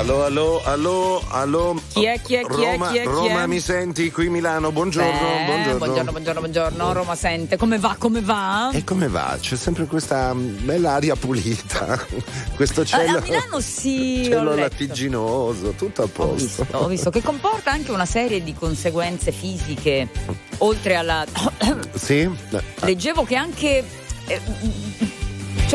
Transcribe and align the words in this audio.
Allo, 0.00 0.24
allo, 0.24 0.62
allo, 0.64 1.22
allo. 1.28 1.82
Chi 1.92 2.06
è, 2.06 2.18
chi 2.22 2.34
è, 2.34 2.40
chi 2.46 2.62
è, 2.62 2.72
Roma, 2.72 2.88
chi 2.88 2.96
è, 2.96 3.02
chi 3.02 3.06
è? 3.06 3.12
Roma, 3.12 3.46
mi 3.46 3.60
senti? 3.60 4.10
Qui 4.10 4.30
Milano, 4.30 4.72
buongiorno, 4.72 5.10
Beh, 5.10 5.44
buongiorno. 5.44 5.76
buongiorno, 5.76 6.10
buongiorno, 6.10 6.40
buongiorno. 6.40 6.92
Roma 6.94 7.14
sente. 7.14 7.58
Come 7.58 7.78
va, 7.78 7.96
come 7.98 8.22
va? 8.22 8.70
E 8.72 8.82
come 8.82 9.08
va? 9.08 9.36
C'è 9.38 9.56
sempre 9.56 9.84
questa 9.84 10.32
mm, 10.32 10.64
bella 10.64 10.92
aria 10.92 11.16
pulita, 11.16 12.02
questo 12.56 12.80
Eh, 12.80 12.84
cielo, 12.86 13.18
a 13.18 13.20
Milano 13.20 13.60
sì, 13.60 14.22
ho 14.24 14.28
cielo 14.30 14.54
lattiginoso, 14.54 15.72
tutto 15.72 16.00
a 16.00 16.04
Ho 16.06 16.08
posto. 16.08 16.34
visto, 16.34 16.66
ho 16.70 16.86
visto 16.86 17.10
che 17.10 17.20
comporta 17.20 17.70
anche 17.70 17.90
una 17.90 18.06
serie 18.06 18.42
di 18.42 18.54
conseguenze 18.54 19.32
fisiche, 19.32 20.08
oltre 20.58 20.94
alla... 20.94 21.26
Sì? 21.92 22.26
Leggevo 22.80 23.24
che 23.24 23.34
anche... 23.36 23.84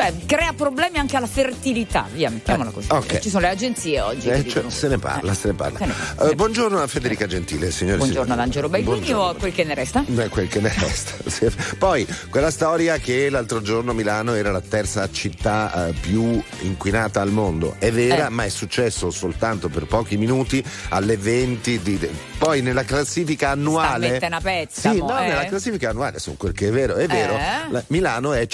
eh, 0.01 0.11
cioè, 0.11 0.13
crea 0.25 0.53
problemi 0.53 0.97
anche 0.97 1.15
alla 1.15 1.27
fertilità, 1.27 2.07
via, 2.13 2.29
mettiamola 2.29 2.69
così. 2.71 2.87
ok. 2.91 3.19
Ci 3.19 3.29
sono 3.29 3.41
le 3.45 3.49
agenzie 3.51 4.01
oggi. 4.01 4.27
Eh, 4.29 4.47
cioè, 4.47 4.63
se 4.69 4.87
ne 4.87 4.97
parla, 4.97 5.31
Eh, 5.31 5.35
se 5.35 5.47
ne 5.49 5.53
parla. 5.53 5.77
se 5.79 5.85
ne 5.85 5.93
parla. 6.15 6.31
Eh, 6.31 6.35
buongiorno 6.35 6.81
a 6.81 6.87
Federica 6.87 7.25
Gentile, 7.27 7.71
signore 7.71 7.97
Buongiorno 7.97 8.33
ad. 8.33 8.39
Angelo 8.39 8.69
Buongiorno. 8.69 9.19
o 9.21 9.29
a 9.29 9.35
quel 9.35 9.53
che 9.53 9.63
ne 9.63 9.73
resta? 9.73 10.03
Beh, 10.05 10.29
quel 10.29 10.47
che 10.47 10.59
ne 10.59 10.73
resta. 10.77 11.13
Poi 11.77 12.05
quella 12.29 12.51
storia 12.51 12.97
che 12.97 13.29
l'altro 13.29 13.61
giorno 13.61 13.93
Milano 13.93 14.33
era 14.33 14.51
la 14.51 14.61
terza 14.61 15.09
città 15.11 15.87
eh, 15.87 15.93
più 15.93 16.41
inquinata 16.61 17.21
al 17.21 17.31
mondo. 17.31 17.75
È 17.79 17.91
vera, 17.91 18.27
Eh. 18.27 18.29
ma 18.29 18.43
è 18.45 18.49
successo 18.49 19.09
soltanto 19.11 19.69
per 19.69 19.85
pochi 19.85 20.17
minuti 20.17 20.63
alle 20.89 21.17
20 21.17 21.79
di. 21.81 22.09
Poi 22.37 22.61
nella 22.61 22.83
classifica 22.83 23.51
annuale. 23.51 24.17
Sta 24.17 24.27
una 24.27 24.41
pezza, 24.41 24.91
Sì, 24.91 24.97
mo, 24.97 25.07
no, 25.09 25.19
eh? 25.19 25.27
nella 25.27 25.45
classifica 25.45 25.89
annuale, 25.89 26.19
su 26.19 26.35
quel 26.37 26.53
che 26.53 26.67
è 26.67 26.71
vero, 26.71 26.95
è 26.95 27.07
vero. 27.07 27.33
Eh? 27.35 27.71
la- 27.71 27.83
Milano 27.87 28.33
è 28.33 28.45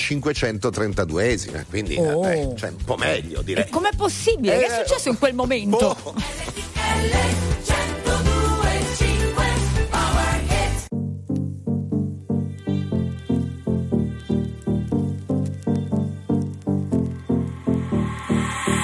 532esima, 1.36 1.66
quindi 1.70 1.96
eh, 1.96 2.12
Oh. 2.14 2.20
beh, 2.22 2.54
cioè, 2.56 2.70
un 2.70 2.84
po' 2.86 2.98
meglio 2.98 3.42
direi. 3.42 3.66
E 3.66 3.70
com'è 3.70 3.90
possibile? 3.96 4.60
che 4.60 4.66
è 4.66 4.82
Eh, 4.82 4.86
successo 4.86 5.10
in 5.10 5.18
quel 5.18 5.34
momento? 5.34 5.98
Oh. 6.04 6.14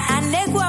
anegwa 0.08 0.68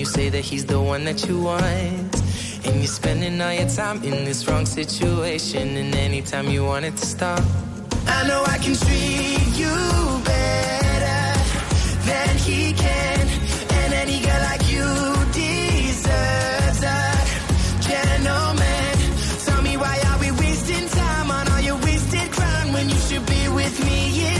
you 0.00 0.06
say 0.06 0.30
that 0.30 0.40
he's 0.40 0.64
the 0.64 0.80
one 0.80 1.04
that 1.04 1.28
you 1.28 1.38
want. 1.38 2.14
And 2.64 2.76
you're 2.76 2.94
spending 3.00 3.38
all 3.40 3.52
your 3.52 3.68
time 3.68 4.02
in 4.02 4.24
this 4.24 4.48
wrong 4.48 4.64
situation, 4.64 5.76
and 5.76 5.94
anytime 5.94 6.48
you 6.48 6.64
want 6.64 6.86
it 6.86 6.96
to 6.96 7.06
stop. 7.06 7.42
I 8.06 8.26
know 8.26 8.42
I 8.46 8.56
can 8.64 8.74
treat 8.84 9.52
you 9.62 9.76
better 10.24 11.22
than 12.08 12.32
he 12.46 12.72
can, 12.72 13.20
and 13.80 13.90
any 14.02 14.18
girl 14.26 14.42
like 14.50 14.64
you 14.74 14.88
deserves 15.32 16.82
a 16.82 17.00
gentleman. 17.88 18.92
Tell 19.46 19.62
me 19.62 19.76
why 19.76 19.96
are 20.08 20.18
we 20.18 20.30
wasting 20.32 20.88
time 20.88 21.30
on 21.30 21.44
all 21.52 21.60
your 21.60 21.78
wasted 21.86 22.30
crime 22.32 22.72
when 22.72 22.88
you 22.88 23.00
should 23.06 23.26
be 23.26 23.48
with 23.48 23.76
me 23.84 24.00
instead? 24.26 24.39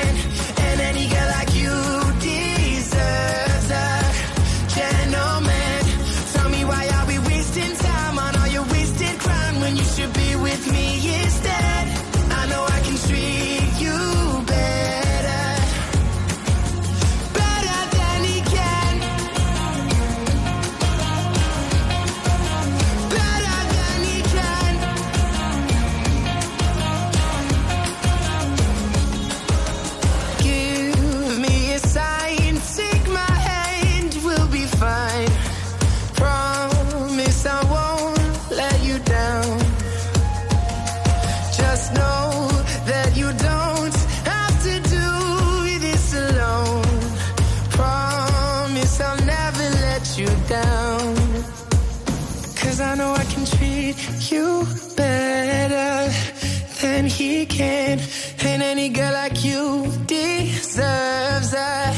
any 58.81 58.89
girl 58.89 59.13
like 59.13 59.45
you 59.45 59.85
deserves 60.07 61.53
a 61.53 61.93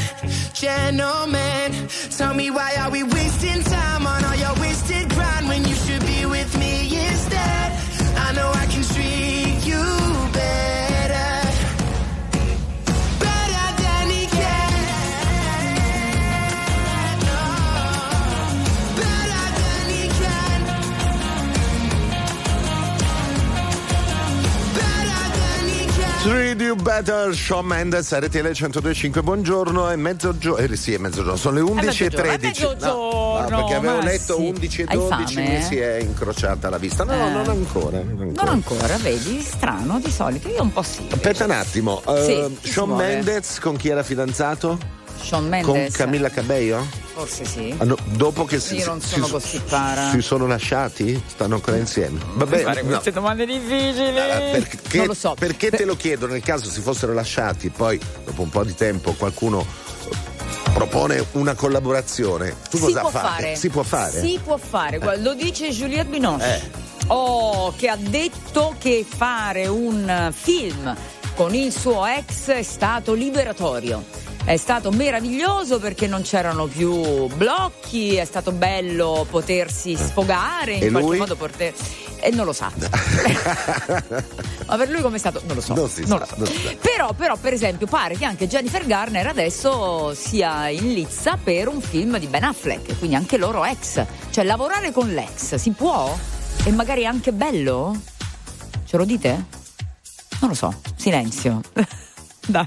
gentleman. 0.52 1.88
Tell 2.10 2.34
me 2.34 2.50
why 2.50 2.76
are 2.78 2.90
we 2.90 3.02
you 26.74 26.82
better, 26.82 27.34
Shawn 27.34 27.66
Mendes, 27.66 28.12
RTL 28.12 28.50
1025, 28.52 29.22
buongiorno, 29.22 29.88
è 29.88 29.96
mezzogiorno, 29.96 30.64
eh 30.64 30.76
sì 30.76 30.94
è 30.94 30.98
mezzogiorno, 30.98 31.36
sono 31.36 31.54
le 31.56 31.60
11 31.60 31.78
e 31.78 31.84
mezzogiorno, 31.86 32.32
è 32.32 32.38
13. 32.38 32.62
mezzogiorno, 32.66 33.46
perché 33.56 33.74
avevo 33.74 34.00
letto 34.00 34.36
sì. 34.36 34.48
11 34.48 34.80
e 34.80 34.84
Hai 34.88 34.96
12 34.96 35.34
fame, 35.34 35.48
mi 35.48 35.56
eh? 35.56 35.62
si 35.62 35.76
è 35.78 35.96
incrociata 35.98 36.68
la 36.70 36.78
vista. 36.78 37.04
No, 37.04 37.12
Eh. 37.12 37.30
non 37.30 37.48
ancora. 37.48 37.98
Non 37.98 38.20
ancora. 38.20 38.42
Non 38.44 38.48
ancora, 38.54 38.96
vedi? 38.96 39.40
Strano, 39.40 40.00
di 40.00 40.10
solito. 40.10 40.48
Io 40.48 40.62
un 40.62 40.72
po' 40.72 40.82
sì. 40.82 41.06
Aspetta 41.10 41.44
un 41.44 41.50
attimo, 41.52 42.02
eh, 42.08 42.24
Sì, 42.24 42.58
si 42.66 42.72
Shawn? 42.72 42.96
Mendes 42.96 43.58
con 43.60 43.76
chi 43.76 43.88
era 43.88 44.02
fidanzato? 44.02 44.78
Con 45.30 45.48
Mendes. 45.48 45.96
Camilla 45.96 46.30
Cabello? 46.30 46.86
Forse 47.14 47.44
sì. 47.44 47.74
Ah, 47.78 47.84
no, 47.84 47.96
dopo 48.04 48.44
che 48.44 48.58
si, 48.58 48.76
Io 48.76 48.86
non 48.86 49.00
si- 49.00 49.08
sono 49.14 49.26
si- 49.26 49.32
così 49.32 49.60
para. 49.68 50.10
si 50.10 50.20
sono 50.20 50.46
lasciati? 50.46 51.22
Stanno 51.26 51.54
ancora 51.56 51.76
insieme? 51.76 52.18
Vabbè, 52.34 52.62
fare 52.62 52.82
no. 52.82 52.88
queste 52.88 53.12
domande 53.12 53.46
difficili. 53.46 54.08
Eh, 54.18 54.48
perché, 54.52 54.96
non 54.98 55.06
lo 55.06 55.14
so. 55.14 55.34
perché 55.38 55.70
Per- 55.70 55.78
te 55.78 55.84
lo 55.84 55.96
chiedo 55.96 56.26
nel 56.26 56.42
caso 56.42 56.68
si 56.68 56.80
fossero 56.80 57.12
lasciati 57.12 57.70
poi 57.70 58.00
dopo 58.24 58.42
un 58.42 58.50
po' 58.50 58.64
di 58.64 58.74
tempo 58.74 59.12
qualcuno 59.12 59.60
eh, 59.60 60.72
propone 60.72 61.24
una 61.32 61.54
collaborazione 61.54 62.56
tu 62.68 62.78
si 62.78 62.82
cosa 62.84 63.00
può 63.00 63.10
fate? 63.10 63.28
fare. 63.28 63.56
si 63.56 63.68
può 63.68 63.82
fare 63.84 64.20
Si 64.20 64.40
può 64.42 64.56
fare. 64.56 64.98
Guarda, 64.98 65.22
Lo 65.22 65.34
dice 65.34 65.70
Juliette 65.70 66.08
Binoche. 66.10 66.44
Eh. 66.44 66.82
Oh, 67.08 67.72
che 67.76 67.88
ha 67.88 67.96
detto 67.96 68.74
che 68.78 69.04
fare 69.08 69.66
un 69.66 70.08
eh, 70.08 70.32
film 70.32 70.96
con 71.36 71.54
il 71.54 71.70
suo 71.72 72.06
ex 72.06 72.48
è 72.50 72.62
stato 72.62 73.12
liberatorio. 73.12 74.02
È 74.44 74.56
stato 74.58 74.90
meraviglioso 74.90 75.78
perché 75.78 76.06
non 76.06 76.20
c'erano 76.20 76.66
più 76.66 77.26
blocchi, 77.28 78.16
è 78.16 78.26
stato 78.26 78.52
bello 78.52 79.26
potersi 79.30 79.96
sfogare, 79.96 80.74
in 80.74 80.82
E 80.82 80.90
qualche 80.90 81.08
lui? 81.08 81.18
modo 81.18 81.34
poter... 81.36 81.72
E 82.20 82.30
non 82.30 82.44
lo 82.44 82.52
sa. 82.52 82.70
Ma 84.66 84.76
per 84.76 84.88
lui 84.90 85.00
com'è 85.00 85.16
stato? 85.18 85.40
Non 85.46 85.56
lo 85.56 85.60
so. 85.62 85.74
Non 85.74 85.88
si 85.88 86.04
non 86.06 86.22
sa, 86.26 86.34
lo 86.36 86.44
so. 86.44 86.52
non. 86.62 86.76
Però, 86.80 87.12
però, 87.14 87.36
per 87.36 87.52
esempio, 87.54 87.86
pare 87.86 88.16
che 88.16 88.24
anche 88.26 88.46
Jennifer 88.46 88.84
Garner 88.86 89.26
adesso 89.26 90.14
sia 90.14 90.68
in 90.68 90.92
lizza 90.92 91.36
per 91.42 91.68
un 91.68 91.80
film 91.80 92.18
di 92.18 92.26
Ben 92.26 92.44
Affleck, 92.44 92.98
quindi 92.98 93.16
anche 93.16 93.36
loro 93.38 93.64
ex. 93.64 94.02
Cioè, 94.30 94.44
lavorare 94.44 94.92
con 94.92 95.12
l'ex 95.12 95.54
si 95.56 95.70
può? 95.70 96.14
E 96.64 96.70
magari 96.70 97.04
anche 97.06 97.32
bello? 97.32 97.98
Ce 98.86 98.96
lo 98.96 99.04
dite? 99.04 99.44
Non 100.40 100.50
lo 100.50 100.54
so. 100.54 100.72
Silenzio. 100.96 101.60
Dai. 102.46 102.66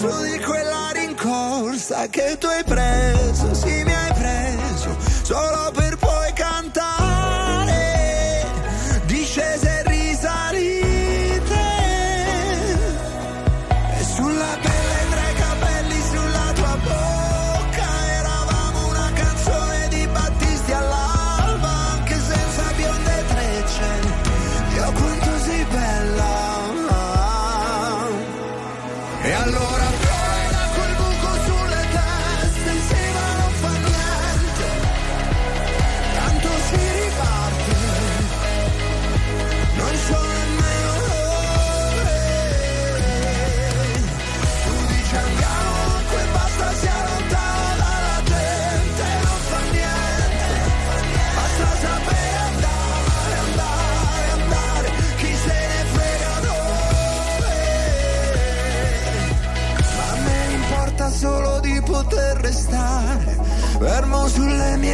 solo 0.00 0.22
di 0.22 0.38
quella 0.38 0.88
rincorsa 0.92 2.06
che 2.08 2.38
tu 2.38 2.46
hai 2.46 2.64
preso. 2.64 3.39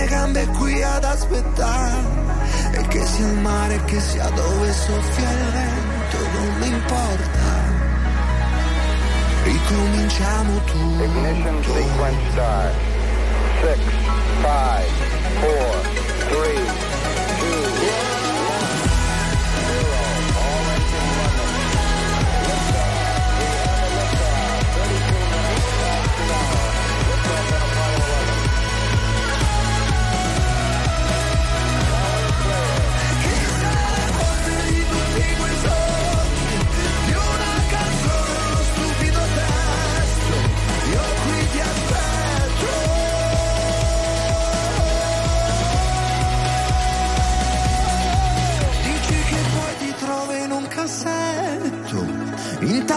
gambe 0.06 0.46
qui 0.58 0.82
ad 0.82 1.04
aspettare 1.04 1.96
e 2.72 2.86
che 2.88 3.06
sia 3.06 3.26
il 3.26 3.38
mare, 3.38 3.84
che 3.84 4.00
sia 4.00 4.28
dove 4.30 4.72
soffia 4.72 5.30
il 5.30 5.50
vento, 5.52 6.18
non 6.32 6.58
mi 6.58 6.66
importa. 6.68 7.74
Ricominciamo 9.42 10.60
tu 10.64 11.02
Ignition 11.02 11.62
sequence 11.62 12.30
start. 12.30 12.74
6, 13.60 13.78
5, 14.42 14.86
4, 15.40 15.96
3, 16.28 16.85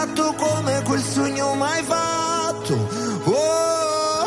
riscatto 0.00 0.32
come 0.34 0.82
quel 0.84 1.02
sogno 1.02 1.54
mai 1.54 1.82
fatto. 1.82 2.74
Oh, 3.24 3.32
oh, 3.32 4.26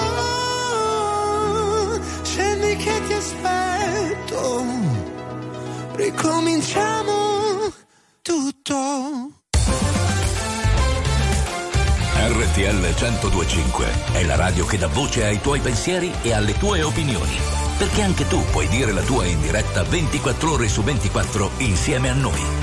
oh, 1.95 1.99
scendi 2.23 2.75
che 2.75 3.01
ti 3.07 3.13
aspetto, 3.13 4.65
ricominciamo 5.95 7.71
tutto. 8.21 8.75
RTL 12.15 12.77
1025 12.79 13.85
è 14.13 14.23
la 14.23 14.35
radio 14.35 14.65
che 14.65 14.77
dà 14.77 14.87
voce 14.87 15.25
ai 15.25 15.41
tuoi 15.41 15.59
pensieri 15.59 16.11
e 16.21 16.33
alle 16.33 16.57
tue 16.57 16.83
opinioni. 16.83 17.35
Perché 17.77 18.01
anche 18.01 18.27
tu 18.27 18.41
puoi 18.51 18.67
dire 18.67 18.91
la 18.91 19.01
tua 19.01 19.25
in 19.25 19.41
diretta 19.41 19.83
24 19.83 20.51
ore 20.51 20.67
su 20.69 20.83
24 20.83 21.51
insieme 21.57 22.09
a 22.09 22.13
noi. 22.13 22.62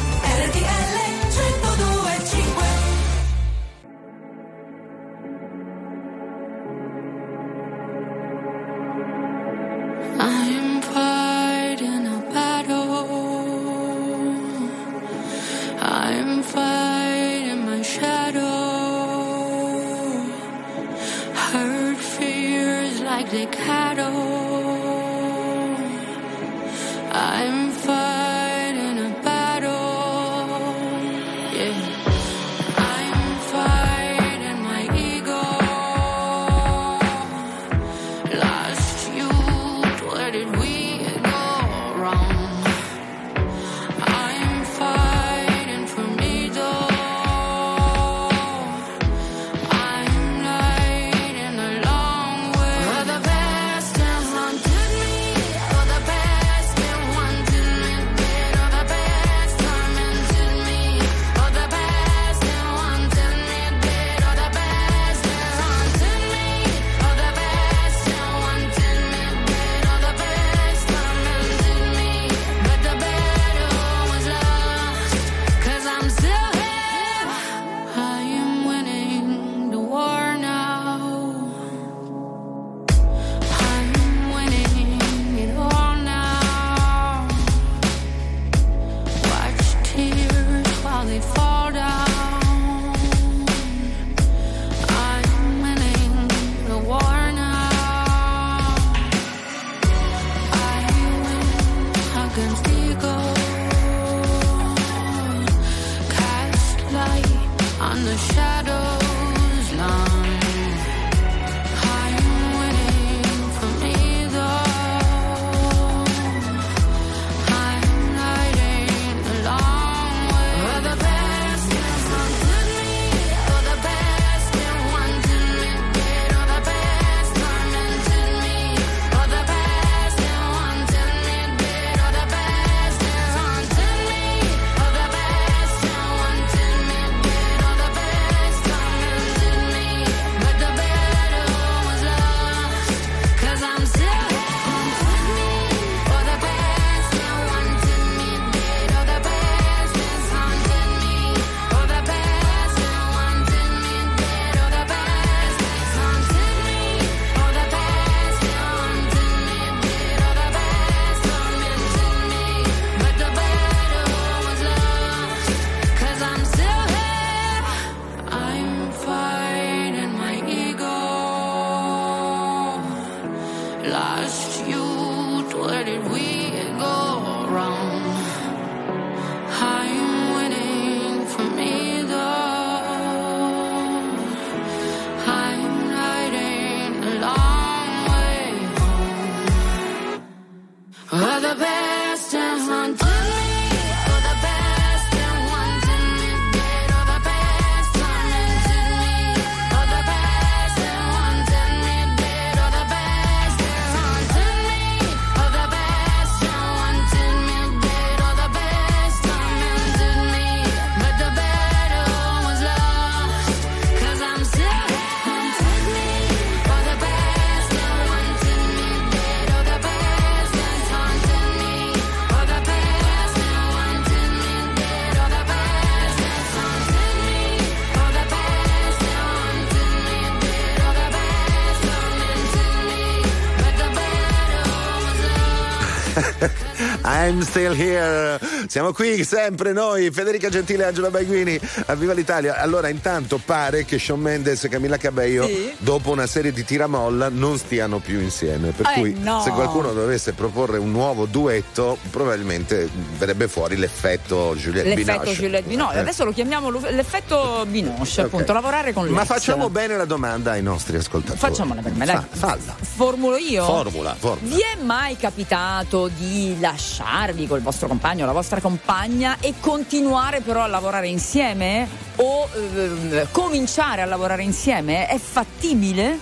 I'm 237.30 237.42
still 237.42 237.74
here. 237.74 238.29
Siamo 238.70 238.92
qui 238.92 239.24
sempre 239.24 239.72
noi, 239.72 240.12
Federica 240.12 240.48
Gentile 240.48 240.84
e 240.84 240.86
Angelo 240.86 241.10
Baiguini. 241.10 241.58
A 241.86 241.94
Viva 241.96 242.12
l'Italia. 242.12 242.60
Allora, 242.60 242.86
intanto 242.86 243.40
pare 243.44 243.84
che 243.84 243.98
Sean 243.98 244.20
Mendes 244.20 244.62
e 244.62 244.68
Camilla 244.68 244.96
Cabello, 244.96 245.44
Sì. 245.48 245.72
dopo 245.78 246.12
una 246.12 246.28
serie 246.28 246.52
di 246.52 246.62
tiramolla, 246.64 247.28
non 247.30 247.58
stiano 247.58 247.98
più 247.98 248.20
insieme. 248.20 248.70
Per 248.70 248.86
Eh, 248.86 248.92
cui, 249.00 249.16
no. 249.18 249.42
se 249.42 249.50
qualcuno 249.50 249.92
dovesse 249.92 250.34
proporre 250.34 250.78
un 250.78 250.92
nuovo 250.92 251.26
duetto, 251.26 251.98
probabilmente 252.10 252.88
verrebbe 253.18 253.48
fuori 253.48 253.74
l'effetto 253.76 254.54
Juliette 254.54 254.90
L'effetto 254.94 255.18
Binoche. 255.18 255.32
Juliette 255.32 255.68
Binoche, 255.68 255.96
Eh. 255.96 255.98
adesso 255.98 256.24
lo 256.24 256.30
chiamiamo 256.32 256.70
l'effetto 256.70 257.66
Binoche, 257.68 258.02
Ok. 258.02 258.18
appunto, 258.18 258.52
lavorare 258.52 258.92
con 258.92 259.08
Ma 259.08 259.18
l'ex. 259.22 259.26
facciamo 259.26 259.68
bene 259.68 259.96
la 259.96 260.04
domanda 260.04 260.52
ai 260.52 260.62
nostri 260.62 260.96
ascoltatori. 260.96 261.40
Facciamola 261.40 261.82
per 261.82 261.92
me, 261.94 262.06
dai. 262.06 262.14
Fa- 262.14 262.26
falla. 262.56 262.76
Formulo 262.80 263.36
io? 263.36 263.64
Formula, 263.64 264.14
formula. 264.16 264.54
Vi 264.54 264.60
è 264.60 264.80
mai 264.84 265.16
capitato 265.16 266.06
di 266.16 266.56
lasciarvi 266.60 267.48
col 267.48 267.62
vostro 267.62 267.88
compagno 267.88 268.24
la 268.26 268.32
vostra 268.32 268.58
compagna 268.60 269.36
e 269.40 269.54
continuare 269.60 270.40
però 270.40 270.62
a 270.62 270.66
lavorare 270.66 271.08
insieme? 271.08 271.88
O 272.16 272.48
ehm, 272.54 273.28
cominciare 273.30 274.02
a 274.02 274.06
lavorare 274.06 274.42
insieme? 274.42 275.06
È 275.06 275.18
fattibile? 275.18 276.18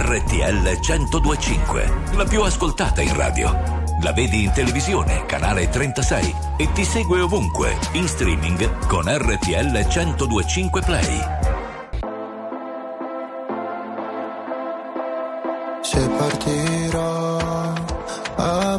RTL 0.00 0.78
1025, 0.80 1.92
la 2.14 2.24
più 2.24 2.42
ascoltata 2.42 3.02
in 3.02 3.14
radio. 3.14 3.86
La 4.02 4.12
vedi 4.12 4.44
in 4.44 4.52
televisione, 4.52 5.26
canale 5.26 5.68
36 5.68 6.34
e 6.56 6.72
ti 6.72 6.84
segue 6.84 7.20
ovunque, 7.20 7.76
in 7.92 8.06
streaming 8.06 8.86
con 8.86 9.04
RTL 9.06 9.86
1025 9.86 10.82
Play. 10.82 11.47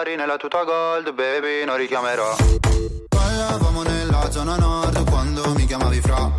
Cellulari 0.00 0.16
nella 0.16 0.36
tuta 0.38 0.64
gold 0.64 1.12
baby 1.12 1.64
non 1.66 1.76
richiamerò. 1.76 2.34
Parlavamo 3.08 3.82
nella 3.82 4.30
zona 4.30 4.56
nord 4.56 5.10
quando 5.10 5.52
mi 5.54 5.66
chiamavi 5.66 6.00
fra. 6.00 6.30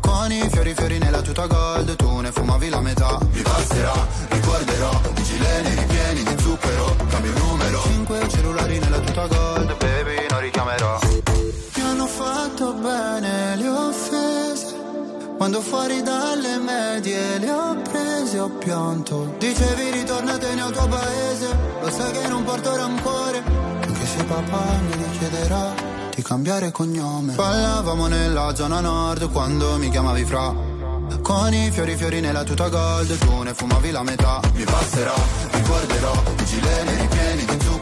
Con 0.00 0.30
i 0.30 0.48
fiori 0.48 0.72
fiori 0.72 0.98
nella 0.98 1.20
tuta 1.20 1.46
gold 1.46 1.96
tu 1.96 2.20
ne 2.20 2.30
fumavi 2.30 2.68
la 2.68 2.80
metà. 2.80 3.18
Mi 3.32 3.42
passerà, 3.42 3.92
ricorderò, 4.28 5.00
i 5.16 5.22
gileni 5.24 5.74
ripieni 5.74 6.22
di 6.22 6.42
zucchero, 6.42 6.96
cambio 7.08 7.32
numero. 7.38 7.82
Cinque 7.82 8.28
cellulari 8.28 8.78
nella 8.78 9.00
tuta 9.00 9.26
gold 9.26 9.76
baby 9.78 10.26
non 10.30 10.40
richiamerò. 10.40 10.98
Mi 11.74 11.82
hanno 11.82 12.06
fatto 12.06 12.72
bene 12.74 13.56
le 13.56 13.68
offese. 13.68 14.80
Quando 15.36 15.60
fuori 15.60 16.02
dalle 16.02 16.58
medie 16.58 17.38
le 17.38 17.50
ho 17.50 17.74
prese 17.82 17.91
ho 18.38 18.48
pianto. 18.48 19.34
Dicevi 19.38 19.90
ritornatene 19.90 20.60
al 20.60 20.72
tuo 20.72 20.86
paese 20.86 21.48
Lo 21.80 21.90
sai 21.90 22.12
che 22.12 22.28
non 22.28 22.44
porto 22.44 22.76
rancore. 22.76 23.42
Anche 23.82 24.06
se 24.06 24.24
papà 24.24 24.64
mi 24.96 25.10
chiederà 25.18 25.74
di 26.14 26.22
cambiare 26.22 26.70
cognome. 26.70 27.34
Parlavamo 27.34 28.06
nella 28.06 28.54
zona 28.54 28.80
nord 28.80 29.30
quando 29.30 29.76
mi 29.78 29.90
chiamavi 29.90 30.24
fra. 30.24 30.54
Con 31.22 31.52
i 31.52 31.70
fiori 31.70 31.96
fiori 31.96 32.20
nella 32.20 32.42
tuta 32.42 32.68
gold 32.68 33.18
Tu 33.18 33.42
ne 33.42 33.54
fumavi 33.54 33.90
la 33.90 34.02
metà. 34.02 34.40
Mi 34.54 34.64
passerà, 34.64 35.14
ricorderò 35.52 36.12
I 36.38 36.44
gileni 36.44 36.96
ripieni 36.96 37.44
di 37.44 37.64
zucchero 37.64 37.81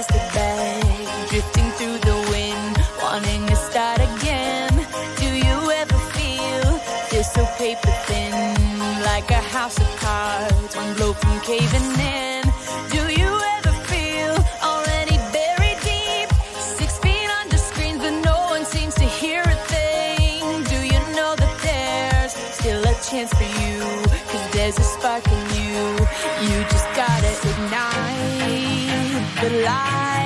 plastic 0.00 0.32
bag 0.32 1.28
drifting 1.28 1.70
through 1.72 1.98
the 1.98 2.16
wind, 2.30 2.76
wanting 3.02 3.46
to 3.46 3.56
start 3.56 4.00
again? 4.00 4.72
Do 5.16 5.26
you 5.26 5.70
ever 5.72 5.98
feel 6.16 6.80
this 7.10 7.30
so 7.32 7.44
paper 7.58 7.92
thin, 8.06 8.32
like 9.04 9.30
a 9.30 9.42
house 9.56 9.78
of 9.78 9.90
cards, 9.96 10.74
one 10.74 10.94
blow 10.94 11.12
from 11.12 11.38
caving 11.40 11.90
in? 12.00 12.44
Do 12.88 13.02
you 13.20 13.30
ever 13.56 13.72
feel 13.92 14.34
already 14.62 15.16
buried 15.36 15.78
deep, 15.84 16.28
six 16.58 16.98
feet 17.00 17.28
under 17.42 17.58
screens, 17.58 17.98
but 17.98 18.14
no 18.24 18.38
one 18.48 18.64
seems 18.64 18.94
to 18.94 19.04
hear 19.04 19.42
a 19.42 19.58
thing? 19.74 20.64
Do 20.64 20.78
you 20.80 21.00
know 21.16 21.36
that 21.36 21.54
there's 21.66 22.32
still 22.54 22.82
a 22.82 22.94
chance 23.08 23.32
for 23.34 23.50
you? 23.62 23.76
Cause 24.30 24.50
there's 24.52 24.78
a 24.78 24.84
spark 24.96 25.26
in 25.26 25.42
you. 25.60 25.80
You 26.48 26.64
来 29.62 30.19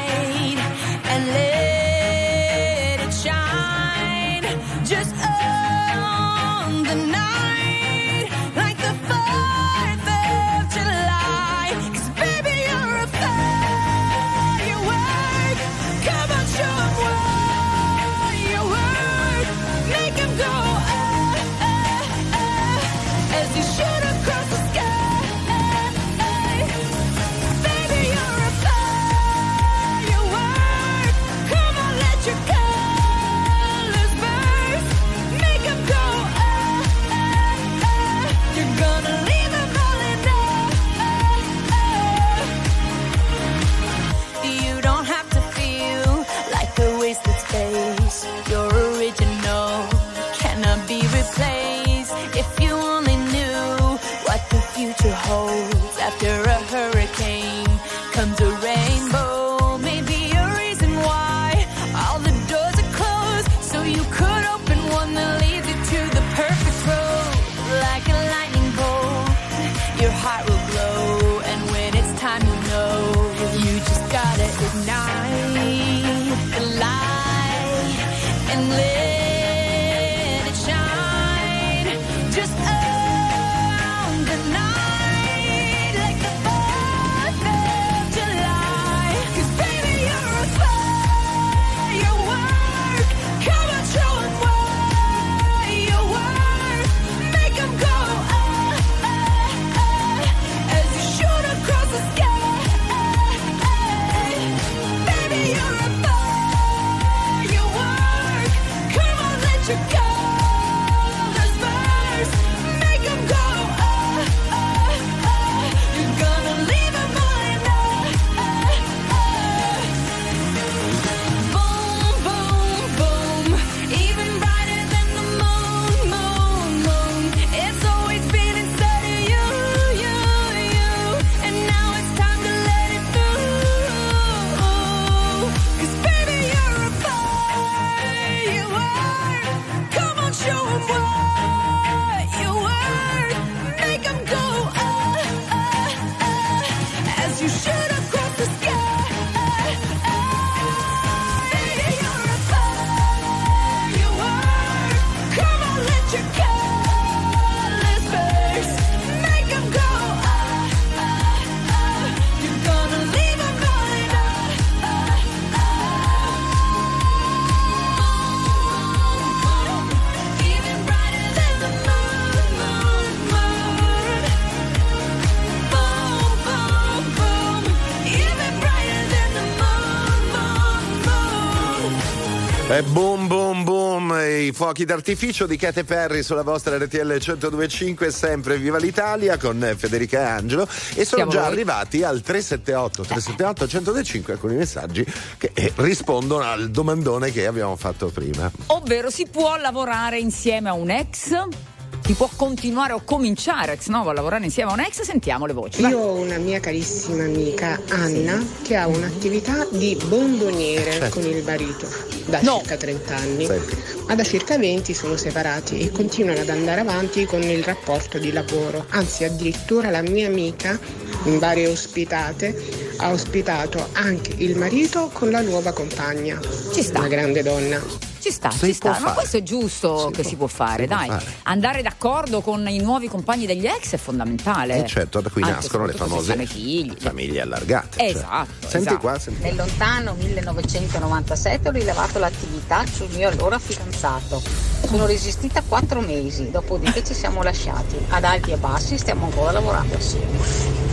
fuochi 184.74 184.84
d'artificio 184.84 185.46
di 185.46 185.56
Katy 185.56 185.84
Perry 185.84 186.24
sulla 186.24 186.42
vostra 186.42 186.76
RTL 186.76 187.06
1025, 187.06 188.10
sempre 188.10 188.58
Viva 188.58 188.76
l'Italia 188.76 189.38
con 189.38 189.72
Federica 189.76 190.18
e 190.18 190.24
Angelo 190.24 190.64
e 190.64 191.04
sono 191.04 191.04
Siamo 191.04 191.30
già 191.30 191.42
voi. 191.42 191.52
arrivati 191.52 192.02
al 192.02 192.20
378 192.20 193.02
378 193.02 193.64
1025 193.66 194.32
alcuni 194.32 194.56
messaggi 194.56 195.06
che 195.38 195.52
eh, 195.54 195.72
rispondono 195.76 196.42
al 196.42 196.70
domandone 196.70 197.30
che 197.30 197.46
abbiamo 197.46 197.76
fatto 197.76 198.08
prima. 198.08 198.50
Ovvero 198.66 199.10
si 199.10 199.28
può 199.30 199.56
lavorare 199.56 200.18
insieme 200.18 200.70
a 200.70 200.72
un 200.72 200.90
ex? 200.90 201.73
Si 202.06 202.12
può 202.12 202.28
continuare 202.36 202.92
o 202.92 203.00
cominciare 203.02 203.72
ex 203.72 203.86
novo 203.88 204.10
a 204.10 204.12
lavorare 204.12 204.44
insieme 204.44 204.70
a 204.70 204.74
un 204.74 204.80
ex? 204.80 205.00
Sentiamo 205.00 205.46
le 205.46 205.54
voci. 205.54 205.80
vai. 205.80 205.90
Io 205.92 205.98
ho 206.00 206.12
una 206.12 206.36
mia 206.36 206.60
carissima 206.60 207.24
amica 207.24 207.80
Anna 207.88 208.44
che 208.62 208.76
ha 208.76 208.86
un'attività 208.86 209.66
di 209.70 209.98
bomboniere 210.06 211.08
con 211.08 211.22
il 211.24 211.42
marito 211.42 211.88
da 212.26 212.40
No. 212.42 212.58
circa 212.58 212.76
30 212.76 213.16
anni, 213.16 213.46
Senti. 213.46 213.76
ma 214.06 214.14
da 214.14 214.22
circa 214.22 214.58
20 214.58 214.92
sono 214.92 215.16
separati 215.16 215.78
e 215.78 215.90
continuano 215.90 216.40
ad 216.40 216.50
andare 216.50 216.82
avanti 216.82 217.24
con 217.24 217.42
il 217.42 217.64
rapporto 217.64 218.18
di 218.18 218.32
lavoro. 218.32 218.84
Anzi, 218.90 219.24
addirittura 219.24 219.88
la 219.88 220.02
mia 220.02 220.26
amica 220.26 220.78
in 221.24 221.38
varie 221.38 221.68
ospitate 221.68 222.92
ha 222.98 223.10
ospitato 223.12 223.88
anche 223.92 224.34
il 224.36 224.56
marito 224.58 225.08
con 225.10 225.30
la 225.30 225.40
nuova 225.40 225.72
compagna. 225.72 226.38
Ci 226.70 226.82
sta. 226.82 226.98
Una 226.98 227.08
grande 227.08 227.42
donna. 227.42 228.12
Ci 228.24 228.30
sta, 228.30 228.50
Si 228.50 228.64
ci 228.64 228.72
sta. 228.72 228.88
può 228.88 228.98
Ma 229.00 229.04
fare. 229.08 229.14
questo 229.16 229.36
è 229.36 229.42
giusto 229.42 229.98
Si 229.98 230.06
che 230.06 230.20
può- 230.22 230.30
si 230.30 230.36
può 230.36 230.46
fare, 230.46 230.82
si 230.84 230.88
può 230.88 230.96
dai. 230.96 231.08
fare. 231.08 231.24
Andare 231.42 231.82
d'accordo 231.82 232.40
con 232.40 232.66
i 232.68 232.78
nuovi 232.78 233.06
compagni 233.06 233.44
degli 233.44 233.66
ex 233.66 233.92
è 233.92 233.96
fondamentale. 233.98 234.82
E 234.82 234.86
certo, 234.86 235.20
da 235.20 235.28
qui 235.28 235.42
Anche 235.42 235.54
nascono 235.56 235.84
le 235.84 235.92
famose 235.92 236.34
figli. 236.46 236.94
famiglie 236.98 237.42
allargate. 237.42 237.98
cioè. 237.98 238.06
Esatto, 238.08 238.66
Senti 238.66 238.76
esatto. 238.88 238.98
qua, 238.98 239.18
senti. 239.18 239.42
Nel 239.42 239.56
lontano 239.56 240.14
1997 240.14 241.68
ho 241.68 241.72
rilevato 241.72 242.18
l'attività 242.18 242.84
sul 242.90 243.08
mio 243.14 243.28
allora 243.28 243.58
fidanzato. 243.58 244.40
Sono 244.86 245.04
resistita 245.04 245.62
quattro 245.68 246.00
mesi, 246.00 246.50
dopodiché 246.50 247.04
ci 247.04 247.12
siamo 247.12 247.42
lasciati. 247.42 247.96
Ad 248.08 248.24
alti 248.24 248.52
e 248.52 248.56
bassi 248.56 248.96
stiamo 248.96 249.26
ancora 249.26 249.50
lavorando 249.52 249.96
assieme. 249.96 250.38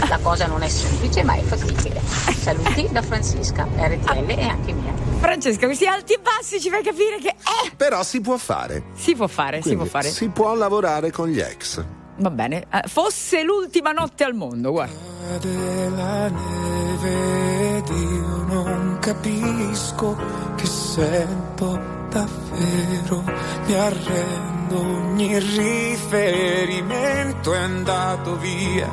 La 0.10 0.18
cosa 0.22 0.48
non 0.48 0.64
è 0.64 0.68
semplice 0.68 1.24
ma 1.24 1.36
è 1.36 1.42
fattibile. 1.44 2.02
Saluti 2.42 2.90
da 2.92 3.02
Francisca, 3.02 3.66
RTL 3.78 4.30
e 4.32 4.44
anche 4.48 4.74
mia. 4.74 5.11
Francesca, 5.22 5.66
questi 5.68 5.86
alti 5.86 6.14
e 6.14 6.20
bassi 6.20 6.60
ci 6.60 6.70
fai 6.70 6.82
capire 6.84 7.18
che 7.20 7.28
eh, 7.30 7.72
Però 7.78 8.02
si 8.04 8.20
può 8.22 8.38
fare. 8.38 8.84
si 8.96 9.16
può 9.16 9.28
fare, 9.28 9.58
si 9.58 9.62
Quindi 9.70 9.82
può 9.82 9.90
fare. 9.90 10.10
si 10.10 10.28
può 10.30 10.56
lavorare 10.56 11.12
con 11.12 11.28
gli 11.28 11.40
ex. 11.40 11.84
Va 12.18 12.30
bene. 12.32 12.66
Eh, 12.72 12.82
fosse 12.88 13.44
l'ultima 13.44 13.92
notte 13.92 14.24
al 14.24 14.34
mondo, 14.34 14.72
guarda. 14.72 14.96
della 15.40 16.28
neve 16.30 17.78
ed 17.78 17.88
io 17.88 18.44
non 18.48 18.98
capisco 19.00 20.18
che 20.56 20.66
sento 20.66 21.80
davvero 22.10 23.24
mi 23.66 23.74
arrendo 23.76 24.80
ogni 24.80 25.38
riferimento 25.40 27.54
è 27.54 27.58
andato 27.58 28.36
via 28.38 28.90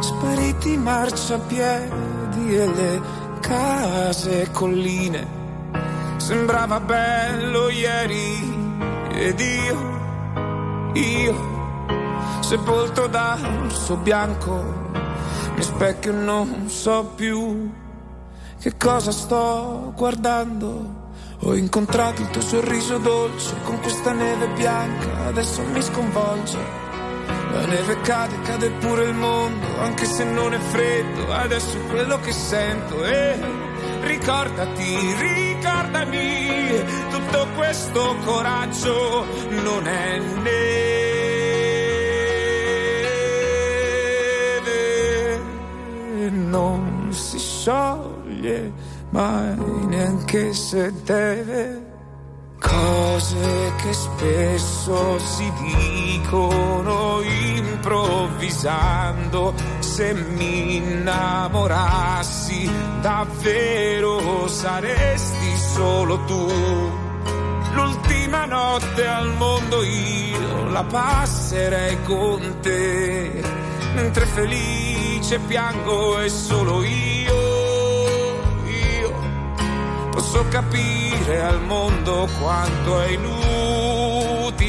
spariti 0.00 0.76
marciapiedi 0.76 2.56
e 2.56 2.66
le 2.66 3.00
case 3.38 4.42
e 4.42 4.50
colline. 4.50 5.36
Sembrava 6.16 6.80
bello 6.80 7.68
ieri 7.68 8.56
ed 9.12 9.40
io 9.40 9.96
io 10.94 11.56
sepolto 12.40 13.06
dal 13.06 13.70
suo 13.70 13.96
bianco 13.96 14.86
mi 15.54 15.62
specchio 15.62 16.12
non 16.12 16.68
so 16.68 17.12
più 17.14 17.70
che 18.60 18.76
cosa 18.76 19.12
sto 19.12 19.92
guardando. 19.94 20.96
Ho 21.42 21.54
incontrato 21.54 22.22
il 22.22 22.30
tuo 22.30 22.40
sorriso 22.40 22.98
dolce 22.98 23.54
con 23.62 23.80
questa 23.80 24.12
neve 24.12 24.48
bianca 24.48 25.26
adesso 25.26 25.62
mi 25.72 25.80
sconvolge 25.80 26.87
la 27.58 27.66
neve 27.66 28.00
cade, 28.02 28.40
cade 28.42 28.70
pure 28.70 29.04
il 29.04 29.14
mondo 29.14 29.66
anche 29.80 30.04
se 30.04 30.22
non 30.24 30.54
è 30.54 30.58
freddo 30.58 31.32
adesso 31.32 31.76
è 31.76 31.86
quello 31.88 32.20
che 32.20 32.32
sento 32.32 33.04
e 33.04 33.36
ricordati, 34.02 34.96
ricordami 35.18 36.84
tutto 37.10 37.46
questo 37.56 38.16
coraggio 38.24 39.26
non 39.48 39.86
è 39.86 40.18
neve. 40.18 40.86
Non 46.30 47.08
si 47.10 47.38
scioglie 47.38 48.72
mai 49.10 49.56
neanche 49.86 50.52
se 50.52 50.92
deve 51.02 51.87
Cose 52.60 53.72
che 53.82 53.92
spesso 53.92 55.18
si 55.18 55.52
dicono 55.60 57.20
improvvisando, 57.22 59.54
se 59.78 60.12
mi 60.12 60.74
innamorassi 60.76 62.68
davvero 63.00 64.48
saresti 64.48 65.56
solo 65.56 66.18
tu. 66.24 66.50
L'ultima 67.74 68.44
notte 68.46 69.06
al 69.06 69.32
mondo 69.36 69.84
io 69.84 70.64
la 70.70 70.82
passerei 70.82 72.02
con 72.02 72.56
te, 72.60 73.40
mentre 73.94 74.26
felice 74.26 75.38
piango 75.38 76.18
e 76.20 76.28
solo 76.28 76.82
io 76.82 77.37
posso 80.18 80.44
capire 80.48 81.40
al 81.42 81.62
mondo 81.62 82.28
quanto 82.40 83.00
è 83.02 83.06
inutile 83.10 84.66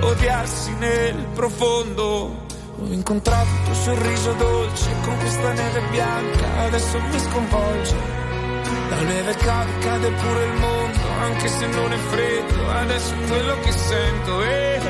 odiarsi 0.00 0.74
nel 0.74 1.14
profondo. 1.32 2.46
Ho 2.78 2.86
incontrato 2.90 3.46
il 3.46 3.62
tuo 3.64 3.74
sorriso 3.74 4.32
dolce 4.32 4.90
con 5.04 5.16
questa 5.18 5.52
neve 5.52 5.82
bianca, 5.90 6.64
adesso 6.64 6.98
mi 6.98 7.18
sconvolge. 7.20 7.94
La 8.90 9.02
neve 9.02 9.34
cade, 9.36 9.78
cade 9.78 10.10
pure 10.10 10.44
il 10.46 10.52
mondo, 10.54 10.98
anche 11.20 11.46
se 11.46 11.66
non 11.68 11.92
è 11.92 11.96
freddo, 11.96 12.68
adesso 12.70 13.14
è 13.14 13.18
quello 13.28 13.56
che 13.60 13.70
sento 13.70 14.42
e 14.42 14.80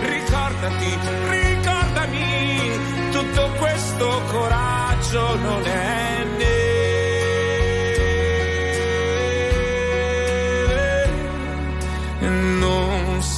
ricordati, 0.00 0.98
ricordami, 1.28 2.70
tutto 3.10 3.50
questo 3.58 4.22
coraggio 4.30 5.36
non 5.40 5.62
è 5.62 6.24
neve 6.38 6.65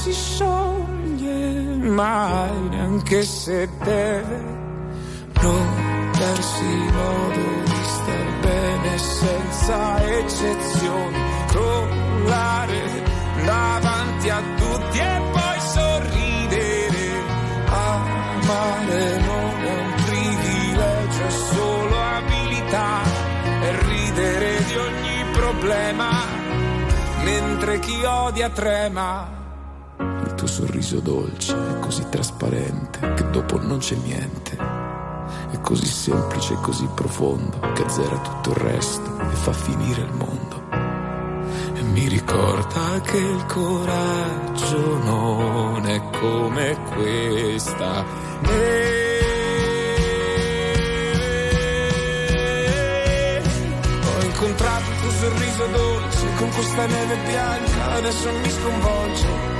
si 0.01 0.13
scioglie 0.13 1.75
mai, 1.75 2.69
neanche 2.69 3.21
se 3.21 3.67
deve 3.83 4.57
non 5.41 6.11
darsi 6.17 6.63
modo 6.63 7.43
di 7.65 7.81
star 7.83 8.39
bene 8.39 8.97
senza 8.97 10.17
eccezioni, 10.19 11.17
crollare 11.47 12.81
davanti 13.43 14.29
a 14.29 14.41
tutti 14.55 14.99
e 14.99 15.21
poi 15.33 15.59
sorridere. 15.59 17.07
Amare 17.67 19.19
non 19.19 19.63
è 19.65 19.79
un 19.81 19.93
privilegio, 20.05 21.23
è 21.25 21.29
solo 21.29 22.01
abilità 22.01 23.01
e 23.61 23.83
ridere 23.83 24.63
di 24.63 24.75
ogni 24.77 25.25
problema, 25.33 26.09
mentre 27.23 27.79
chi 27.79 28.01
odia 28.05 28.49
trema. 28.49 29.38
Sorriso 30.49 30.99
dolce 30.99 31.55
così 31.79 32.05
trasparente 32.09 33.13
che 33.13 33.29
dopo 33.29 33.57
non 33.61 33.77
c'è 33.77 33.95
niente. 33.95 34.57
È 35.51 35.61
così 35.61 35.85
semplice 35.85 36.53
e 36.53 36.59
così 36.59 36.85
profondo 36.93 37.59
che 37.73 37.83
azzera 37.83 38.17
tutto 38.17 38.49
il 38.49 38.55
resto 38.57 39.19
e 39.19 39.35
fa 39.35 39.53
finire 39.53 40.01
il 40.01 40.11
mondo. 40.11 40.61
E 41.75 41.81
mi 41.81 42.07
ricorda 42.09 42.99
che 43.01 43.17
il 43.17 43.45
coraggio 43.45 44.97
non 44.97 45.85
è 45.85 46.01
come 46.19 46.77
questa. 46.93 48.03
Ho 54.03 54.23
incontrato 54.23 54.89
il 54.89 54.99
tuo 54.99 55.11
sorriso 55.11 55.65
dolce 55.67 56.27
con 56.35 56.49
questa 56.49 56.85
neve 56.85 57.17
bianca, 57.25 57.91
adesso 57.93 58.29
mi 58.31 58.49
sconvolge. 58.49 59.58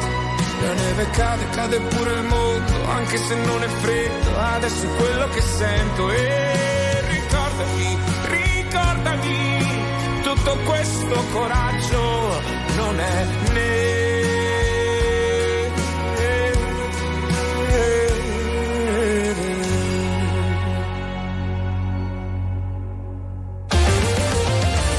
La 0.61 0.73
neve 0.73 1.09
cade, 1.11 1.49
cade 1.51 1.79
pure 1.79 2.11
il 2.13 2.23
mondo, 2.23 2.89
anche 2.89 3.17
se 3.17 3.35
non 3.35 3.63
è 3.63 3.67
freddo, 3.67 4.37
adesso 4.37 4.85
è 4.85 4.95
quello 4.97 5.29
che 5.29 5.41
sento 5.41 6.11
e 6.11 7.01
ricordati, 7.07 7.97
ricordami, 8.27 10.21
tutto 10.21 10.57
questo 10.65 11.23
coraggio 11.31 12.41
non 12.75 12.99
è 12.99 13.25
neve. 13.53 13.97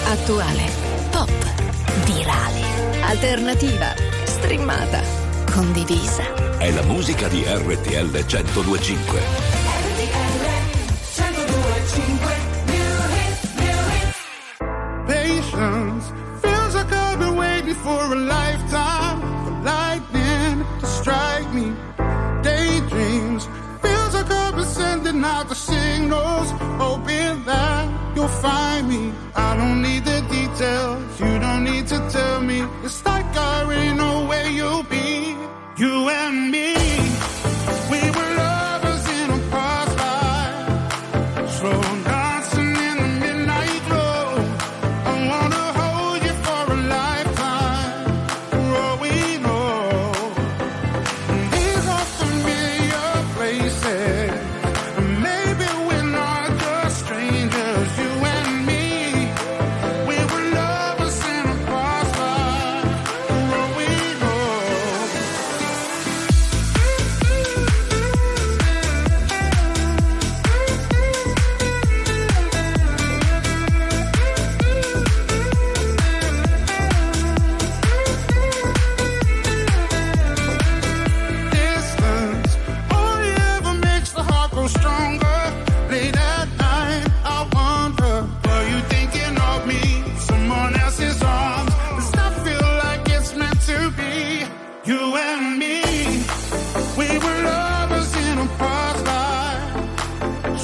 Attuale, 0.06 0.64
pop, 1.10 1.30
virale, 2.04 2.62
alternativa, 3.02 3.94
streamata, 4.24 5.19
condivisa. 5.60 6.56
È 6.56 6.70
la 6.70 6.82
musica 6.84 7.28
di 7.28 7.44
RTL 7.44 8.24
1025. 8.26 9.49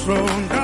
throne. 0.07 0.56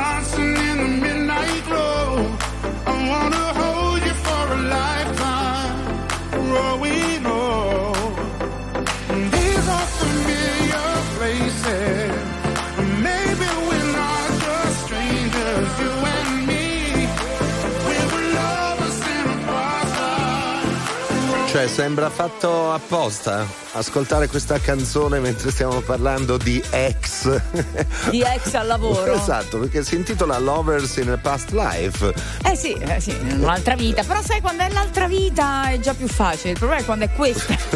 Cioè, 21.53 21.67
sembra 21.67 22.09
fatto 22.09 22.71
apposta 22.71 23.45
ascoltare 23.73 24.27
questa 24.27 24.59
canzone 24.59 25.19
mentre 25.19 25.51
stiamo 25.51 25.81
parlando 25.81 26.35
di 26.35 26.59
ex. 26.71 27.29
Di 28.09 28.21
ex 28.21 28.55
al 28.55 28.65
lavoro. 28.65 29.13
esatto, 29.13 29.59
perché 29.59 29.83
si 29.83 29.93
intitola 29.93 30.39
Lovers 30.39 30.95
in 30.95 31.11
a 31.11 31.17
Past 31.17 31.51
Life. 31.51 32.11
Eh 32.43 32.55
sì, 32.55 32.73
eh 32.73 32.99
sì, 32.99 33.11
in 33.11 33.41
un'altra 33.41 33.75
vita. 33.75 34.01
Però 34.03 34.19
sai, 34.23 34.41
quando 34.41 34.63
è 34.63 34.69
l'altra 34.69 35.05
vita 35.05 35.69
è 35.69 35.77
già 35.77 35.93
più 35.93 36.07
facile. 36.07 36.53
Il 36.53 36.57
problema 36.57 36.81
è 36.81 36.85
quando 36.85 37.05
è 37.05 37.11
questa. 37.11 37.55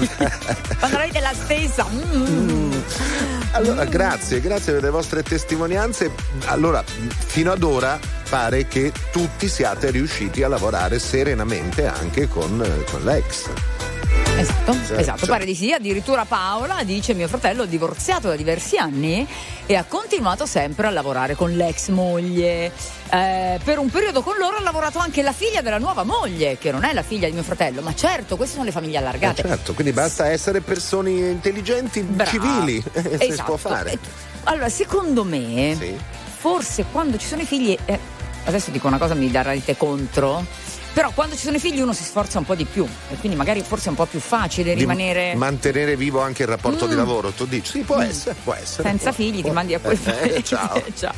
quando 0.80 0.98
la 0.98 1.04
vita 1.04 1.20
è 1.20 1.22
la 1.22 1.34
stessa. 1.36 1.86
mm. 1.88 2.72
Allora, 3.52 3.86
grazie, 3.86 4.40
grazie 4.40 4.74
per 4.74 4.84
le 4.84 4.90
vostre 4.90 5.24
testimonianze. 5.24 6.12
Allora, 6.46 6.84
fino 6.84 7.52
ad 7.52 7.64
ora 7.64 8.00
pare 8.30 8.68
che 8.68 8.92
tutti 9.12 9.48
siate 9.48 9.90
riusciti 9.90 10.44
a 10.44 10.48
lavorare 10.48 11.00
serenamente 11.00 11.88
anche 11.88 12.28
con, 12.28 12.62
eh, 12.62 12.84
con 12.92 13.04
l'ex. 13.04 13.50
Esatto, 14.40 14.74
Cioè, 14.86 15.00
esatto, 15.00 15.20
cioè- 15.20 15.30
pare 15.30 15.46
di 15.46 15.56
sì. 15.56 15.72
Addirittura 15.72 16.26
Paola 16.26 16.84
dice: 16.84 17.14
Mio 17.14 17.28
fratello 17.28 17.64
è 17.64 17.68
divorziato 17.68 18.28
da 18.28 18.36
diversi 18.36 18.78
anni 18.78 19.28
e 19.66 19.76
ha 19.76 19.84
continuato 19.84 20.46
sempre 20.46 20.88
a 20.88 20.90
lavorare 20.92 21.36
con 21.36 21.52
l'ex 21.56 21.88
moglie. 21.90 22.72
Eh, 23.10 23.60
per 23.64 23.80
un 23.80 23.90
periodo 23.90 24.22
con 24.22 24.36
loro 24.38 24.58
ha 24.58 24.62
lavorato 24.62 25.00
anche 25.00 25.22
la 25.22 25.32
figlia 25.34 25.62
della 25.62 25.78
nuova 25.80 26.04
moglie, 26.04 26.58
che 26.58 26.72
non 26.72 26.84
è 26.84 26.94
la 26.94 27.02
figlia 27.04 27.28
di 27.28 27.34
mio 27.34 27.44
fratello, 27.44 27.82
ma 27.82 27.96
certo, 27.96 28.36
queste 28.36 28.54
sono 28.56 28.66
le 28.66 28.72
famiglie 28.72 28.98
allargate. 28.98 29.42
Eh, 29.42 29.48
certo, 29.48 29.74
quindi 29.74 29.94
basta 29.94 30.30
essere 30.30 30.62
persone 30.62 31.10
intelligenti, 31.12 32.02
Brava. 32.02 32.30
civili, 32.30 32.84
eh, 32.94 33.02
si 33.20 33.28
Esatto. 33.30 33.44
può 33.44 33.58
fare. 33.58 33.92
E- 33.94 34.00
Allora, 34.44 34.70
secondo 34.70 35.24
me, 35.26 35.76
Sì. 35.78 35.94
forse 36.38 36.86
quando 36.92 37.18
ci 37.18 37.26
sono 37.28 37.42
i 37.42 37.46
figli, 37.46 37.78
eh, 37.86 38.00
adesso 38.46 38.72
dico 38.72 38.88
una 38.88 38.98
cosa 38.98 39.14
mi 39.14 39.30
darete 39.30 39.76
contro, 39.76 40.46
però 40.98 41.12
quando 41.12 41.36
ci 41.36 41.44
sono 41.44 41.58
i 41.58 41.60
figli 41.60 41.80
uno 41.80 41.94
si 41.94 42.04
sforza 42.04 42.40
un 42.40 42.44
po' 42.46 42.56
di 42.56 42.66
più 42.66 42.84
e 43.12 43.18
quindi 43.18 43.38
magari 43.38 43.62
forse 43.62 43.86
è 43.86 43.90
un 43.90 43.96
po' 43.96 44.08
più 44.08 44.20
facile 44.20 44.74
Di 44.74 44.80
rimanere 44.80 45.36
mantenere 45.36 45.96
vivo 45.96 46.22
anche 46.22 46.42
il 46.42 46.48
rapporto 46.48 46.88
di 46.88 46.96
Mm. 46.96 46.98
lavoro, 46.98 47.30
tu 47.30 47.46
dici? 47.46 47.70
Sì, 47.74 47.80
può 47.82 48.00
essere, 48.02 48.36
può 48.44 48.54
essere. 48.56 48.90
senza 48.90 49.12
può- 49.12 49.24
figli 49.24 49.36
ti 49.36 49.42
può- 49.44 49.52
mandi 49.54 49.76
a 49.76 49.80
quel 49.80 50.00
Eh, 50.04 50.38
eh, 50.38 50.44
ciao. 50.44 50.82
ciao. 50.98 51.14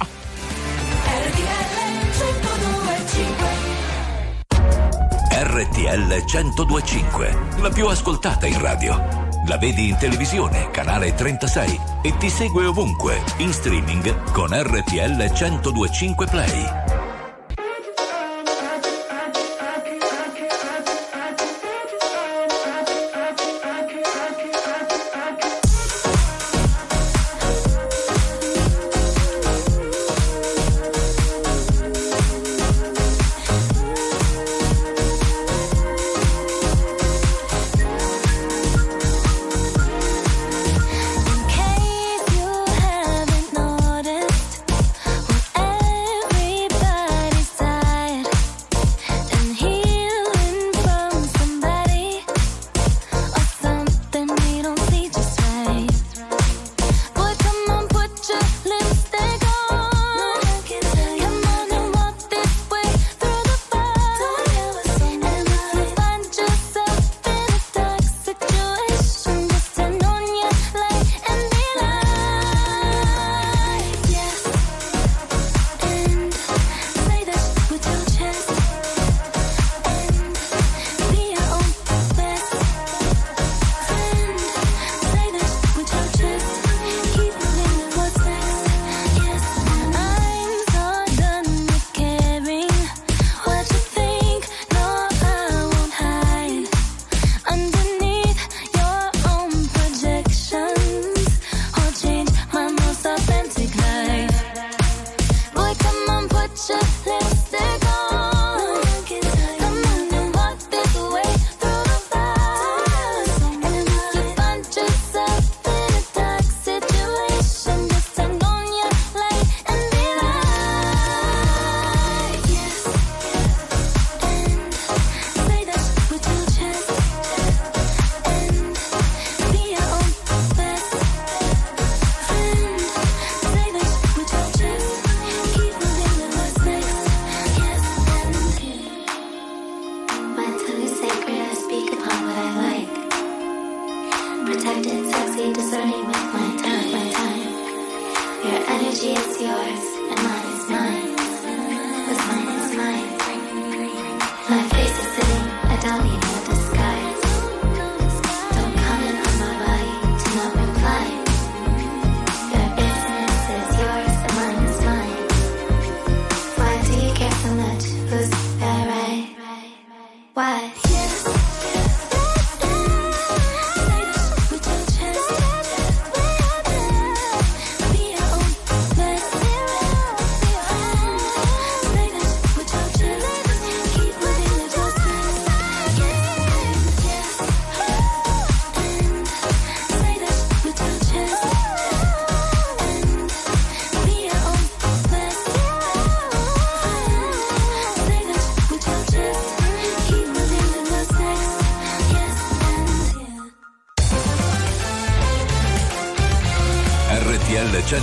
RTL 5.32 6.24
1025, 6.26 7.38
la 7.62 7.70
più 7.70 7.88
ascoltata 7.88 8.46
in 8.48 8.60
radio. 8.60 9.28
La 9.48 9.58
vedi 9.58 9.90
in 9.90 9.98
televisione, 9.98 10.70
canale 10.72 11.14
36 11.14 11.80
e 12.04 12.18
ti 12.18 12.30
segue 12.30 12.66
ovunque, 12.66 13.22
in 13.38 13.52
streaming 13.54 14.32
con 14.32 14.50
RTL 14.52 15.32
1025 15.32 16.26
Play. 16.28 16.89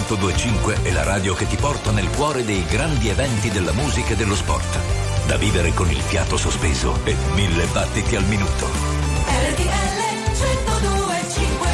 1025 0.08 0.82
è 0.82 0.92
la 0.92 1.02
radio 1.02 1.34
che 1.34 1.48
ti 1.48 1.56
porta 1.56 1.90
nel 1.90 2.08
cuore 2.10 2.44
dei 2.44 2.64
grandi 2.66 3.08
eventi 3.08 3.50
della 3.50 3.72
musica 3.72 4.12
e 4.12 4.16
dello 4.16 4.36
sport. 4.36 4.78
Da 5.26 5.36
vivere 5.36 5.74
con 5.74 5.90
il 5.90 6.00
fiato 6.00 6.36
sospeso 6.36 7.00
e 7.02 7.16
mille 7.34 7.66
battiti 7.66 8.14
al 8.14 8.24
minuto. 8.26 8.66
RTL 8.66 9.96
1025 10.30 11.68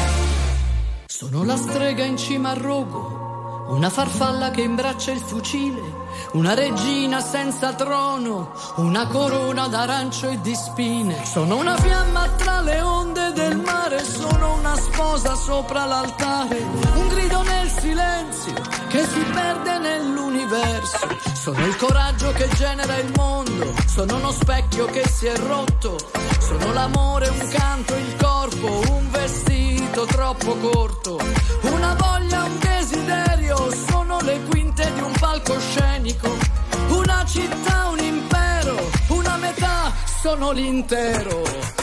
Sono 1.05 1.43
la 1.43 1.55
strega 1.55 2.03
in 2.03 2.17
cima 2.17 2.49
al 2.49 2.57
rogo, 2.57 3.67
una 3.67 3.91
farfalla 3.91 4.49
che 4.49 4.61
imbraccia 4.61 5.11
il 5.11 5.19
fucile, 5.19 5.81
una 6.31 6.55
regina 6.55 7.21
senza 7.21 7.73
trono, 7.73 8.51
una 8.77 9.05
corona 9.05 9.67
d'arancio 9.67 10.29
e 10.29 10.41
di 10.41 10.55
spine. 10.55 11.23
Sono 11.23 11.57
una 11.57 11.77
fiamma 11.77 12.12
sposa 14.93 15.35
sopra 15.35 15.85
l'altare, 15.85 16.59
un 16.59 17.07
grido 17.07 17.41
nel 17.41 17.67
silenzio 17.67 18.53
che 18.89 19.03
si 19.05 19.19
perde 19.33 19.79
nell'universo. 19.79 21.07
Sono 21.33 21.65
il 21.65 21.75
coraggio 21.77 22.31
che 22.31 22.47
genera 22.49 22.95
il 22.97 23.11
mondo, 23.15 23.73
sono 23.87 24.17
uno 24.17 24.31
specchio 24.31 24.85
che 24.85 25.05
si 25.07 25.25
è 25.25 25.35
rotto, 25.37 25.97
sono 26.39 26.73
l'amore, 26.73 27.27
un 27.27 27.47
canto, 27.49 27.95
il 27.95 28.15
corpo, 28.17 28.83
un 28.91 29.09
vestito 29.09 30.05
troppo 30.05 30.55
corto, 30.57 31.19
una 31.61 31.95
voglia, 31.95 32.43
un 32.43 32.59
desiderio, 32.59 33.71
sono 33.87 34.19
le 34.21 34.41
quinte 34.49 34.91
di 34.93 35.01
un 35.01 35.11
palcoscenico, 35.19 36.37
una 36.89 37.25
città, 37.25 37.87
un 37.89 37.99
impero, 37.99 38.89
una 39.07 39.37
metà, 39.37 39.91
sono 40.21 40.51
l'intero. 40.51 41.82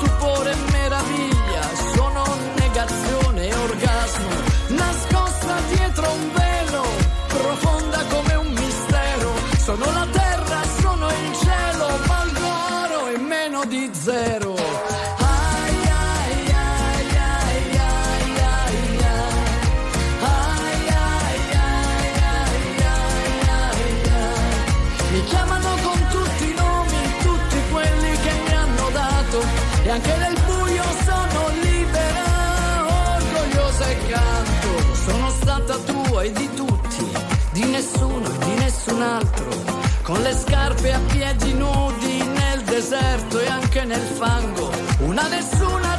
Con 40.11 40.23
le 40.23 40.33
scarpe 40.33 40.91
a 40.91 40.99
piedi 41.07 41.53
nudi 41.53 42.21
nel 42.21 42.63
deserto 42.63 43.39
e 43.39 43.47
anche 43.47 43.85
nel 43.85 44.01
fango. 44.01 44.69
Una 44.99 45.25
nessuna, 45.29 45.95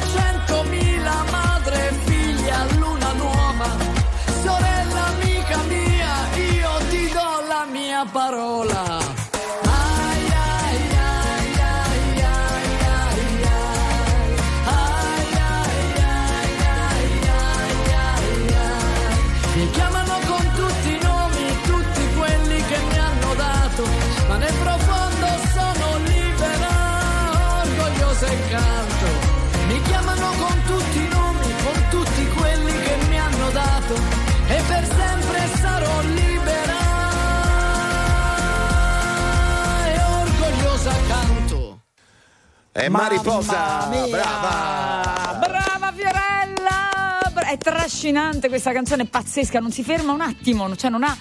È 42.75 42.89
Mariposa, 42.89 43.87
brava! 44.09 45.37
Brava 45.39 45.93
Fiorella! 45.93 47.51
È 47.51 47.55
trascinante 47.55 48.47
questa 48.47 48.71
canzone, 48.71 49.05
pazzesca, 49.05 49.59
non 49.59 49.71
si 49.71 49.83
ferma 49.83 50.11
un 50.11 50.21
attimo, 50.21 50.75
cioè 50.75 50.89
non 50.89 51.03
ha 51.03 51.15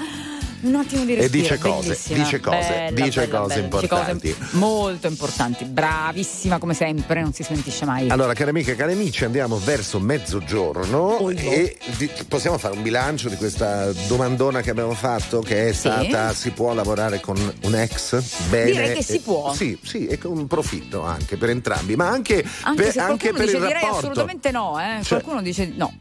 un 0.62 0.74
attimo 0.76 1.04
di 1.04 1.12
E 1.12 1.16
respiro. 1.16 1.42
dice 1.42 1.58
cose, 1.58 1.88
bellissima. 1.88 2.18
dice 2.18 2.40
cose, 2.40 2.56
Bella, 2.58 2.90
dice 3.04 3.20
bella, 3.26 3.38
cose 3.38 3.54
bella, 3.54 3.68
dice 3.68 3.84
importanti. 3.84 4.36
molto 4.52 5.06
importanti, 5.06 5.64
bravissima 5.64 6.58
come 6.58 6.74
sempre, 6.74 7.20
non 7.20 7.32
si 7.32 7.42
smentisce 7.42 7.84
mai. 7.84 8.08
Allora, 8.10 8.32
cari 8.34 8.50
amiche 8.50 8.72
e 8.72 8.76
cari 8.76 8.92
amici, 8.92 9.24
andiamo 9.24 9.58
verso 9.58 9.98
mezzogiorno 10.00 11.28
e 11.30 11.76
di- 11.96 12.10
possiamo 12.28 12.58
fare 12.58 12.74
un 12.74 12.82
bilancio 12.82 13.28
di 13.28 13.36
questa 13.36 13.90
domandona 14.06 14.60
che 14.60 14.70
abbiamo 14.70 14.94
fatto, 14.94 15.40
che 15.40 15.68
è 15.68 15.72
Sì. 15.72 15.78
stata 15.80 16.32
si 16.32 16.50
può 16.50 16.72
lavorare 16.74 17.20
con 17.20 17.36
un 17.62 17.74
ex? 17.74 18.20
Bene. 18.48 18.70
Direi 18.70 18.94
che 18.94 19.02
si 19.02 19.16
Eh, 19.16 19.20
può. 19.20 19.52
Sì, 19.54 19.78
sì, 19.82 20.06
e 20.06 20.18
con 20.18 20.36
un 20.36 20.46
profitto 20.46 21.02
anche 21.02 21.36
per 21.36 21.50
entrambi, 21.50 21.96
ma 21.96 22.08
anche, 22.08 22.44
Anche 22.62 22.82
per, 22.82 22.98
anche 23.02 23.32
per 23.32 23.40
dice 23.44 23.56
il 23.56 23.62
direi 23.62 23.72
rapporto. 23.82 23.96
assolutamente 23.98 24.50
no, 24.50 24.78
eh. 24.80 25.02
Cioè- 25.02 25.20
qualcuno 25.20 25.42
dice 25.42 25.72
no. 25.74 25.92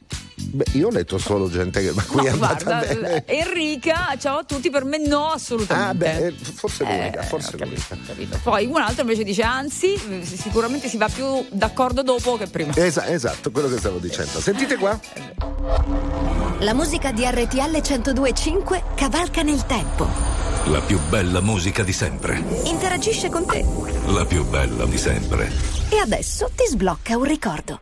Beh, 0.54 0.66
io 0.74 0.88
ho 0.88 0.92
letto 0.92 1.18
solo 1.18 1.50
gente 1.50 1.82
che 1.82 1.92
ma 1.94 2.04
qui 2.04 2.26
è 2.26 2.30
No, 2.30 2.44
andata 2.46 2.64
guarda, 2.64 2.94
bene. 3.00 3.24
Enrica, 3.26 4.16
ciao 4.20 4.40
a 4.40 4.44
tutti, 4.44 4.70
per 4.70 4.84
me 4.84 4.98
no 4.98 5.28
assolutamente. 5.28 5.90
Ah, 5.90 5.94
beh, 5.94 6.26
eh, 6.28 6.32
forse 6.34 6.84
Eh, 6.84 6.98
l'unica, 6.98 7.22
forse 7.24 7.56
ho 7.56 7.58
capito, 7.58 7.82
l'unica. 8.08 8.38
Poi 8.44 8.66
un 8.66 8.82
altro 8.82 9.02
invece 9.04 9.24
dice 9.24 9.44
anzi, 9.44 9.94
eh, 9.94 10.26
sicuramente 10.26 10.90
si 10.90 10.98
va 10.98 11.08
più 11.08 11.46
d'accordo 11.52 12.04
dopo 12.04 12.36
che 12.38 12.48
prima. 12.48 12.74
Esa- 12.76 13.08
esatto, 13.08 13.50
quello 13.52 13.70
che 13.70 13.78
stavo 13.78 13.98
dicendo. 14.00 14.42
Sentite 14.42 14.76
qua. 14.76 15.00
La 16.60 16.74
musica 16.74 17.12
di 17.12 17.24
RTL 17.26 17.82
1025 17.82 18.84
cavalca 18.96 19.42
nel 19.44 19.66
tempo. 19.66 20.08
La 20.66 20.82
più 20.82 21.00
bella 21.10 21.40
musica 21.42 21.82
di 21.82 21.94
sempre. 21.94 22.44
Interagisce 22.66 23.30
con 23.30 23.46
te. 23.46 23.66
La 24.08 24.26
più 24.26 24.46
bella 24.46 24.86
di 24.86 24.98
sempre. 24.98 25.50
E 25.90 25.98
adesso 25.98 26.50
ti 26.56 26.66
sblocca 26.68 27.16
un 27.18 27.24
ricordo. 27.24 27.82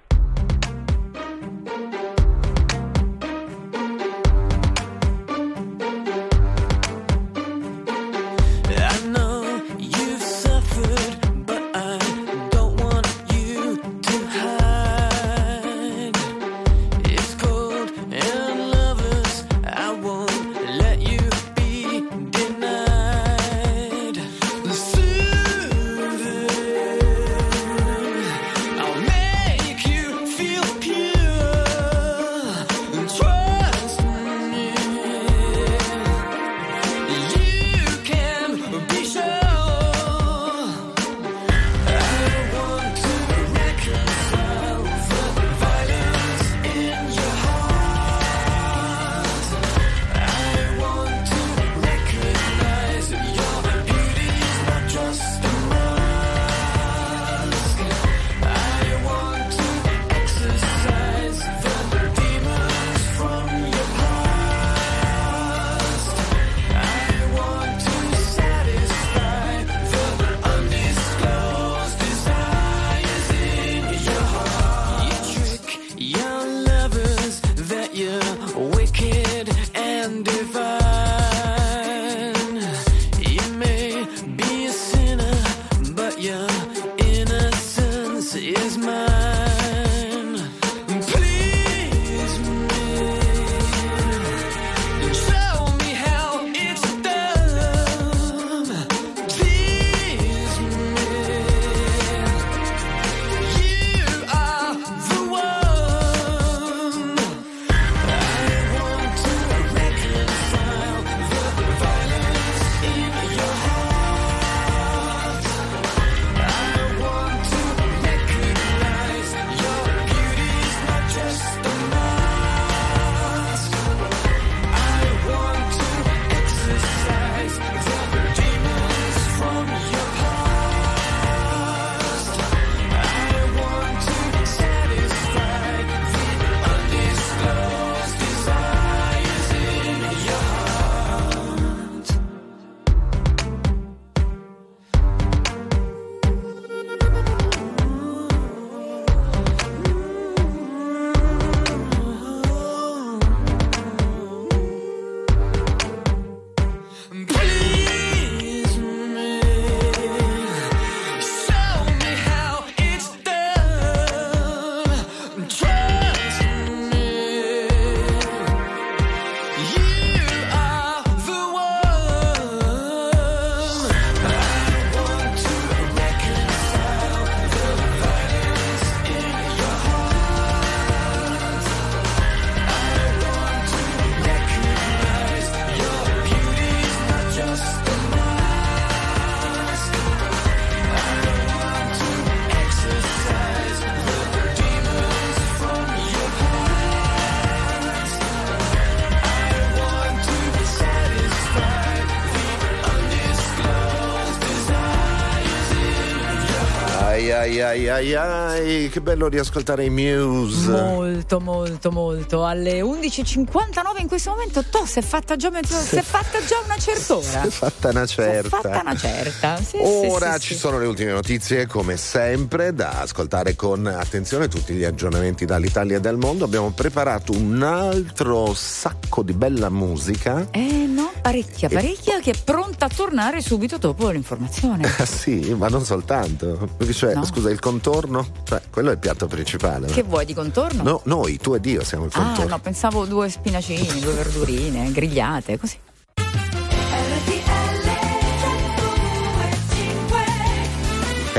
Ai 208.00 208.16
ai 208.16 208.90
che 208.90 209.02
bello 209.02 209.28
riascoltare 209.28 209.84
i 209.86 209.90
Muse. 209.90 210.70
Molto, 210.70 211.40
molto, 211.40 211.92
molto. 211.92 212.46
Alle 212.46 212.80
11.59 212.82 214.00
in 214.00 214.08
questo 214.08 214.32
momento, 214.32 214.64
to, 214.70 214.86
si 214.86 215.00
è 215.00 215.02
fatta 215.02 215.36
già, 215.36 215.52
si 215.64 215.96
è 215.98 216.02
fatta 216.02 216.40
già 216.46 216.56
una 216.64 216.78
certa 216.78 217.16
ora. 217.16 217.28
Si 217.40 217.48
è 217.48 217.50
fatta 217.50 217.90
una 217.90 218.06
Si 218.06 218.14
è 218.14 218.24
certa. 218.24 218.50
fatta 218.50 218.82
una 218.82 218.96
certa. 218.96 219.58
Sì, 219.62 219.78
Ora 219.82 220.34
sì, 220.34 220.40
sì, 220.40 220.48
ci 220.48 220.56
sono 220.56 220.80
le 220.80 220.86
ultime 220.86 221.12
notizie, 221.12 221.68
come 221.68 221.98
sempre, 221.98 222.74
da 222.74 223.02
ascoltare 223.02 223.56
con 223.56 223.86
attenzione 223.86 224.48
tutti 224.48 224.74
gli 224.74 224.84
aggiornamenti 224.84 225.46
dall'Italia 225.46 225.98
e 225.98 226.00
dal 226.00 226.18
mondo. 226.18 226.46
Abbiamo 226.46 226.72
preparato 226.72 227.34
un 227.34 227.62
altro 227.64 228.54
sacco 228.54 229.09
di 229.24 229.34
bella 229.34 229.70
musica. 229.70 230.48
Eh 230.52 230.86
no, 230.88 231.12
parecchia, 231.22 231.68
parecchia 231.68 232.20
che 232.20 232.32
è 232.32 232.36
pronta 232.44 232.86
a 232.86 232.90
tornare 232.94 233.42
subito 233.42 233.78
dopo 233.78 234.10
l'informazione. 234.10 234.88
Ah, 234.98 235.06
sì, 235.08 235.54
ma 235.58 235.68
non 235.68 235.84
soltanto. 235.84 236.70
Cioè, 236.92 237.16
No. 237.16 237.26
scusa, 237.26 237.50
il 237.50 237.60
contorno? 237.60 238.26
Cioè, 238.44 238.62
quello 238.70 238.90
è 238.90 238.94
il 238.94 239.00
piatto 239.00 239.28
principale. 239.28 239.88
Che 239.88 240.04
vuoi 240.04 240.26
di 240.26 240.34
contorno? 240.34 240.84
No, 240.84 241.02
noi, 241.06 241.38
tu 241.38 241.54
ed 241.56 241.66
io 241.66 241.84
siamo 241.84 242.06
il 242.06 242.12
Ah, 242.14 242.22
contorno. 242.24 242.50
no, 242.52 242.60
pensavo 242.60 243.06
due 243.06 243.30
spinacini, 243.30 244.00
due 244.00 244.14
verdurine, 244.14 244.92
grigliate, 244.92 245.58
così. 245.60 245.78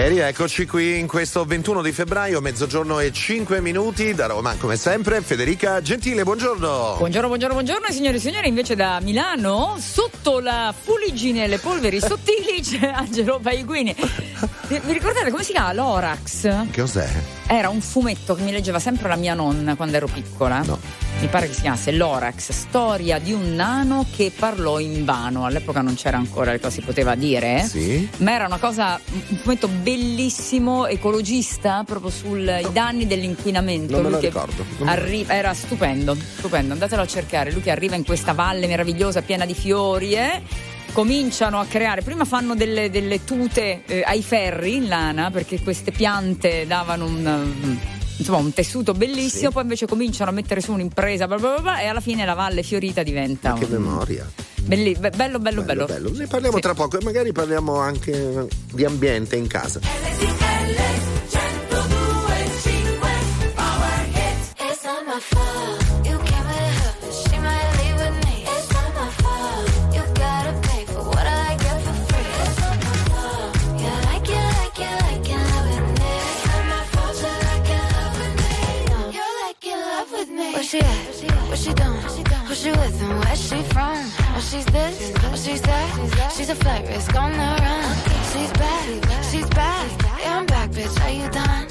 E 0.01 0.09
rieccoci 0.09 0.65
qui 0.65 0.99
in 0.99 1.07
questo 1.07 1.45
21 1.45 1.83
di 1.83 1.93
febbraio, 1.93 2.41
mezzogiorno 2.41 3.01
e 3.01 3.13
5 3.13 3.61
minuti 3.61 4.15
da 4.15 4.25
Roma, 4.25 4.55
come 4.57 4.77
sempre, 4.77 5.21
Federica 5.21 5.83
Gentile, 5.83 6.23
buongiorno. 6.23 6.95
Buongiorno, 6.97 7.29
buongiorno, 7.29 7.55
buongiorno 7.55 7.87
signore 7.91 8.17
e 8.17 8.21
signori, 8.21 8.49
invece 8.49 8.75
da 8.77 8.99
Milano, 9.03 9.77
sotto 9.79 10.41
la 10.41 10.73
fuliggine 10.75 11.45
e 11.45 11.49
le 11.49 11.59
polveri 11.59 12.01
sottili 12.01 12.63
c'è 12.63 12.87
Angelo 12.87 13.41
Baiguini. 13.41 13.95
Vi 14.69 14.81
vi 14.83 14.93
ricordate 14.95 15.31
come 15.31 15.43
si 15.43 15.53
chiama? 15.53 15.75
L'Orax? 15.75 16.71
Che 16.71 16.81
cos'è? 16.81 17.40
Era 17.53 17.69
un 17.69 17.81
fumetto 17.81 18.37
che 18.37 18.43
mi 18.43 18.53
leggeva 18.53 18.79
sempre 18.79 19.09
la 19.09 19.17
mia 19.17 19.35
nonna 19.35 19.75
quando 19.75 19.97
ero 19.97 20.07
piccola. 20.07 20.63
Mi 21.21 21.27
pare 21.27 21.49
che 21.49 21.53
si 21.53 21.63
chiamasse 21.63 21.91
L'Orax, 21.91 22.53
storia 22.53 23.19
di 23.19 23.33
un 23.33 23.57
nano 23.57 24.07
che 24.15 24.31
parlò 24.35 24.79
in 24.79 25.05
vano. 25.05 25.45
All'epoca 25.45 25.81
non 25.81 25.97
c'era 25.97 26.17
ancora 26.17 26.53
le 26.53 26.61
cose 26.61 26.75
si 26.75 26.83
poteva 26.83 27.17
dire. 27.17 27.65
Sì. 27.65 28.09
Ma 28.19 28.35
era 28.35 28.47
una 28.47 28.59
cosa, 28.59 29.01
un 29.11 29.37
fumetto 29.39 29.67
bellissimo, 29.67 30.87
ecologista, 30.87 31.83
proprio 31.85 32.13
sui 32.13 32.49
danni 32.71 33.09
dell'inquinamento. 33.09 33.95
Non 33.95 34.05
me 34.05 34.11
lo 34.11 34.21
ricordo. 34.21 34.65
Arri- 34.85 35.27
era 35.27 35.53
stupendo, 35.53 36.15
stupendo, 36.15 36.75
andatelo 36.75 37.03
a 37.03 37.07
cercare. 37.07 37.51
Lui 37.51 37.63
che 37.63 37.73
arriva 37.73 37.97
in 37.97 38.05
questa 38.05 38.33
valle 38.33 38.69
meravigliosa 38.69 39.23
piena 39.23 39.45
di 39.45 39.55
fiori, 39.55 40.13
eh, 40.13 40.41
Cominciano 40.93 41.61
a 41.61 41.67
creare, 41.67 42.03
prima 42.03 42.25
fanno 42.25 42.55
delle, 42.55 42.91
delle 42.91 43.25
tute 43.25 43.83
eh, 43.87 44.03
ai 44.05 44.23
ferri 44.23 44.77
in 44.77 44.89
lana 44.89 45.31
perché 45.31 45.61
queste 45.63 45.93
piante 45.93 46.67
davano 46.67 47.07
un, 47.07 47.25
um, 47.25 47.79
insomma, 48.17 48.39
un 48.39 48.53
tessuto 48.53 48.93
bellissimo, 48.93 49.51
poi 49.51 49.63
invece 49.63 49.87
cominciano 49.87 50.31
a 50.31 50.35
mettere 50.35 50.61
su 50.61 50.73
un'impresa 50.73 51.27
bla 51.29 51.37
bla 51.39 51.51
bla, 51.53 51.61
bla, 51.61 51.81
e 51.81 51.87
alla 51.87 52.01
fine 52.01 52.25
la 52.25 52.35
valle 52.35 52.63
fiorita 52.65 53.03
diventa 53.05 53.53
Che 53.55 53.65
un- 53.65 53.71
memoria. 53.71 54.29
belli- 54.63 54.97
be- 54.99 55.11
bello, 55.11 55.39
bello, 55.39 55.63
bello. 55.63 55.87
Ne 56.13 56.27
parliamo 56.27 56.57
Sì. 56.57 56.63
tra 56.63 56.75
poco 56.75 56.99
e 56.99 57.05
magari 57.05 57.33
parliamo 57.33 57.77
anche 57.79 58.47
di 58.73 58.85
ambiente 58.85 59.37
in 59.37 59.47
casa. 59.47 59.79
She 80.71 80.79
at? 80.79 81.49
What 81.49 81.59
she 81.59 81.75
doing? 81.75 82.01
Who 82.47 82.55
she 82.55 82.71
with 82.71 83.03
and 83.03 83.25
where 83.25 83.35
she 83.35 83.61
from? 83.75 83.99
Oh, 84.37 84.41
she's 84.41 84.65
this, 84.67 85.13
oh, 85.25 85.35
she's 85.35 85.63
that. 85.63 86.33
She's 86.37 86.49
a 86.49 86.55
flight 86.55 86.87
risk 86.87 87.13
on 87.17 87.33
the 87.33 87.39
run. 87.39 87.97
She's 88.33 88.53
back, 88.53 89.25
she's 89.31 89.49
back. 89.51 89.91
Yeah, 90.21 90.39
I'm 90.39 90.47
back, 90.47 90.71
bitch. 90.71 90.97
Are 91.05 91.11
you 91.11 91.29
done? 91.31 91.65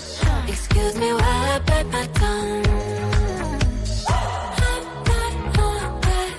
Excuse 0.49 0.95
me 0.97 1.13
while 1.13 1.21
I 1.21 1.59
bite 1.59 1.87
my 1.87 2.05
tongue. 2.07 2.65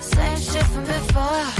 Same 0.01 0.39
shit 0.39 0.67
from 0.67 0.85
before. 0.85 1.60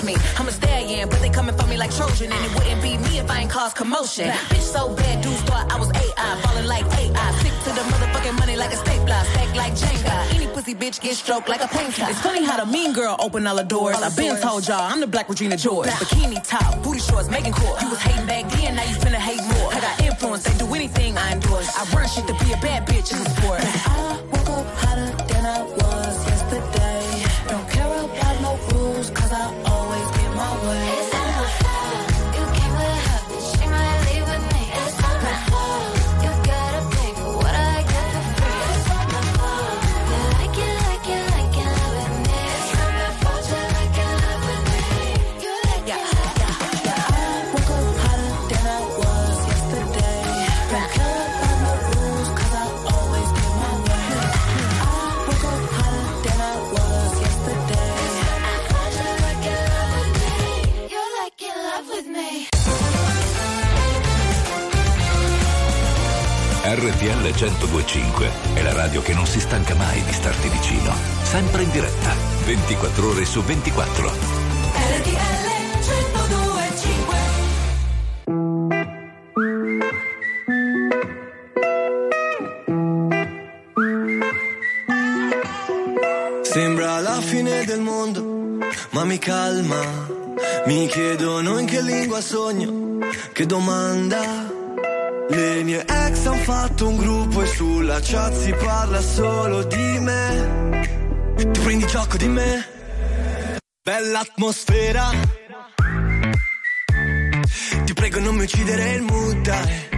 Pinterest 0.00 0.04
me? 0.04 0.16
I'm 0.38 0.48
a 0.48 0.52
stallion, 0.52 1.08
but 1.08 1.20
they 1.20 1.30
coming 1.30 1.56
for 1.56 1.66
me 1.66 1.76
like 1.76 1.94
Trojan, 1.94 2.32
and 2.32 2.44
it 2.44 2.54
wouldn't 2.54 2.82
be 2.82 2.96
me 2.98 3.18
if 3.18 3.30
I 3.30 3.40
ain't 3.40 3.50
cause 3.50 3.72
commotion. 3.72 4.28
Bitch 4.28 4.60
so 4.60 4.94
bad, 4.94 5.22
dudes 5.22 5.40
thought 5.42 5.70
I 5.70 5.78
was 5.78 5.90
AI, 5.90 6.40
falling 6.42 6.66
like 6.66 6.84
AI. 6.98 7.32
Stick 7.40 7.52
to 7.64 7.70
the 7.70 7.84
motherfucking 7.92 8.38
money 8.38 8.56
like 8.56 8.72
a 8.72 8.76
stapler, 8.76 9.22
stack 9.32 9.54
like 9.54 9.72
Jenga. 9.74 10.34
Any 10.34 10.46
pussy 10.48 10.74
bitch 10.74 11.00
get 11.00 11.16
stroked 11.16 11.48
like 11.48 11.62
a 11.62 11.68
painter. 11.68 12.04
It's 12.08 12.20
funny 12.20 12.44
how 12.44 12.62
the 12.62 12.70
mean 12.70 12.92
girl 12.92 13.16
open 13.20 13.46
all 13.46 13.56
the 13.56 13.64
doors. 13.64 13.96
I've 13.96 14.16
been 14.16 14.36
told 14.40 14.66
y'all 14.66 14.80
I'm 14.80 15.00
the 15.00 15.06
black 15.06 15.28
Regina 15.28 15.56
George. 15.56 15.88
Bikini 15.88 16.42
top, 16.46 16.82
booty 16.82 17.00
shorts, 17.00 17.28
making 17.30 17.52
court. 17.52 17.80
You 17.82 17.90
was 17.90 18.00
hating 18.00 18.26
back 18.26 18.50
then, 18.52 18.76
now 18.76 18.84
you 18.84 18.96
finna 18.96 19.20
hate 19.20 19.42
more. 19.54 19.72
I 19.72 19.80
got 19.80 20.00
influence, 20.00 20.44
they 20.44 20.56
do 20.58 20.72
anything 20.74 21.16
I 21.18 21.32
endorse. 21.32 21.68
I 21.76 21.84
run 21.94 22.08
shit 22.08 22.26
to 22.26 22.34
be 22.44 22.52
a 22.52 22.56
bad 22.58 22.86
bitch 22.86 23.12
in 23.12 23.22
the 23.22 23.30
sport. 23.30 23.60
I 23.60 24.20
woke 24.32 24.50
up 24.50 24.66
hotter 24.76 25.10
than 25.26 25.46
I 25.46 25.62
was 25.62 26.26
yesterday. 26.26 27.26
Don't 27.48 27.68
care 27.68 27.86
about 27.86 28.40
no 28.40 28.56
rules, 28.72 29.10
cause 29.10 29.32
I 29.32 29.59
RTL 66.80 67.02
1025 67.02 68.30
è 68.54 68.62
la 68.62 68.72
radio 68.72 69.02
che 69.02 69.12
non 69.12 69.26
si 69.26 69.38
stanca 69.38 69.74
mai 69.74 70.02
di 70.02 70.14
starti 70.14 70.48
vicino. 70.48 70.94
Sempre 71.24 71.64
in 71.64 71.70
diretta, 71.70 72.14
24 72.46 73.10
ore 73.10 73.26
su 73.26 73.42
24. 73.42 74.08
RTL 74.08 75.10
1025 75.74 77.16
Se 86.40 86.50
Sembra 86.50 87.00
la 87.00 87.20
fine 87.20 87.66
del 87.66 87.80
mondo, 87.80 88.56
ma 88.92 89.04
mi 89.04 89.18
calma. 89.18 89.82
Mi 90.64 90.86
chiedono 90.86 91.58
in 91.58 91.66
che 91.66 91.82
lingua 91.82 92.22
sogno, 92.22 93.00
che 93.34 93.44
domanda. 93.44 94.49
Le 95.30 95.62
mie 95.62 95.84
ex 95.86 96.26
han 96.26 96.38
fatto 96.38 96.88
un 96.88 96.96
gruppo 96.96 97.42
e 97.42 97.46
sulla 97.46 98.00
chat 98.00 98.34
si 98.34 98.52
parla 98.52 99.00
solo 99.00 99.62
di 99.62 99.98
me. 100.00 100.88
Tu 101.36 101.60
prendi 101.62 101.86
gioco 101.86 102.16
di 102.16 102.26
me? 102.26 102.68
Bella 103.80 104.20
atmosfera. 104.20 105.10
Ti 107.84 107.92
prego 107.94 108.18
non 108.18 108.34
mi 108.34 108.42
uccidere 108.42 108.92
il 108.94 109.02
mood, 109.02 109.40
dai. 109.42 109.88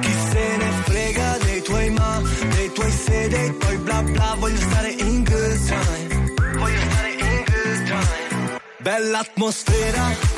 Chi 0.00 0.12
se 0.30 0.56
ne 0.58 0.70
frega 0.84 1.38
dei 1.38 1.62
tuoi 1.62 1.90
ma, 1.90 2.22
dei 2.54 2.72
tuoi 2.72 2.90
se, 2.90 3.28
dei 3.28 3.56
tuoi 3.56 3.76
bla 3.78 4.02
bla, 4.02 4.36
voglio 4.38 4.60
stare 4.60 4.90
in 4.90 5.24
good 5.24 5.66
time. 5.66 6.32
Voglio 6.58 6.80
stare 6.90 7.12
in 7.12 7.44
good 7.46 7.84
time. 7.86 8.60
Bella 8.78 9.18
atmosfera. 9.20 10.37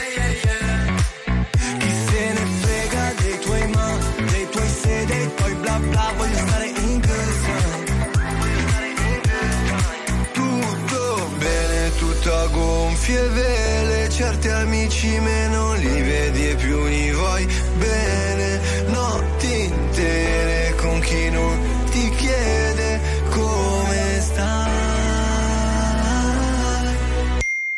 Gonfie 13.01 13.27
vele, 13.29 14.09
certi 14.09 14.47
amici 14.47 15.19
me 15.19 15.47
non 15.47 15.75
li 15.77 16.01
vedi 16.01 16.49
e 16.49 16.55
più 16.55 16.85
li 16.85 17.11
vuoi 17.11 17.47
bene, 17.77 18.59
notti 18.89 19.63
intere 19.63 20.75
con 20.75 20.99
chi 20.99 21.29
non 21.31 21.59
ti 21.89 22.09
chiede 22.11 22.99
come 23.29 24.19
stai. 24.21 24.69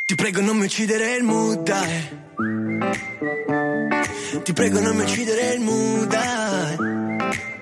Ti 0.05 0.15
prego 0.15 0.41
non 0.41 0.57
mi 0.57 0.65
uccidere 0.65 1.15
il 1.15 1.23
mood, 1.23 1.63
dai. 1.63 2.21
Ti 4.43 4.53
prego 4.53 4.81
non 4.81 4.95
mi 4.97 5.03
uccidere 5.03 5.53
il 5.53 5.61
mood, 5.61 6.07
dai. 6.07 7.52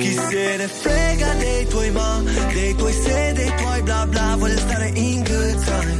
Chi 0.00 0.14
se 0.14 0.56
ne 0.56 0.66
frega 0.66 1.34
dei 1.34 1.66
tuoi 1.66 1.90
ma, 1.90 2.22
dei 2.54 2.74
tuoi 2.74 2.92
se, 2.92 3.32
dei 3.34 3.52
tuoi 3.54 3.82
bla 3.82 4.06
bla, 4.06 4.34
voglio 4.38 4.58
stare 4.58 4.88
in 4.94 5.22
good 5.22 5.64
time. 5.64 5.92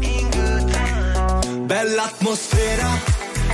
In 0.00 0.28
good 0.30 0.70
time. 0.70 1.66
Bella 1.66 2.04
atmosfera. 2.04 2.88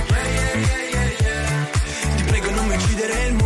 Yeah, 0.07 0.65
yeah, 0.91 1.09
yeah. 1.19 2.15
Ti 2.15 2.23
prego 2.23 2.49
non 2.51 2.67
mi 2.67 2.75
uccidere 2.75 3.25
il 3.25 3.33
mood, 3.33 3.42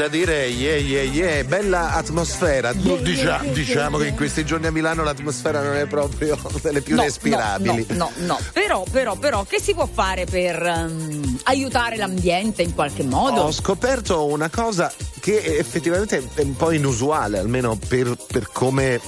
da 0.00 0.08
dire 0.08 0.46
yeah 0.46 0.76
yeah 0.76 1.02
yeah, 1.02 1.44
bella 1.44 1.92
atmosfera. 1.92 2.72
Yeah, 2.72 3.02
dicia- 3.02 3.42
yeah, 3.42 3.52
diciamo 3.52 3.96
yeah, 3.96 4.04
che 4.06 4.10
in 4.12 4.16
questi 4.16 4.46
giorni 4.46 4.66
a 4.66 4.70
Milano 4.72 5.02
l'atmosfera 5.02 5.62
non 5.62 5.76
è 5.76 5.84
proprio 5.84 6.38
delle 6.62 6.80
più 6.80 6.94
No, 6.96 7.02
respirabili. 7.02 7.84
No, 7.90 8.10
no, 8.16 8.26
no, 8.26 8.38
però, 8.54 8.82
però, 8.90 9.16
però, 9.16 9.44
che 9.44 9.60
si 9.60 9.74
può 9.74 9.86
fare 9.86 10.24
per 10.24 10.62
ehm, 10.62 11.40
aiutare 11.44 11.96
l'ambiente 11.96 12.62
in 12.62 12.74
qualche 12.74 13.02
modo? 13.02 13.42
Ho 13.42 13.52
scoperto 13.52 14.24
una 14.24 14.48
cosa 14.48 14.90
che 15.20 15.58
effettivamente 15.58 16.26
è 16.32 16.40
un 16.40 16.56
po' 16.56 16.70
inusuale, 16.70 17.36
almeno 17.36 17.76
per, 17.76 18.16
per 18.26 18.50
come 18.50 18.98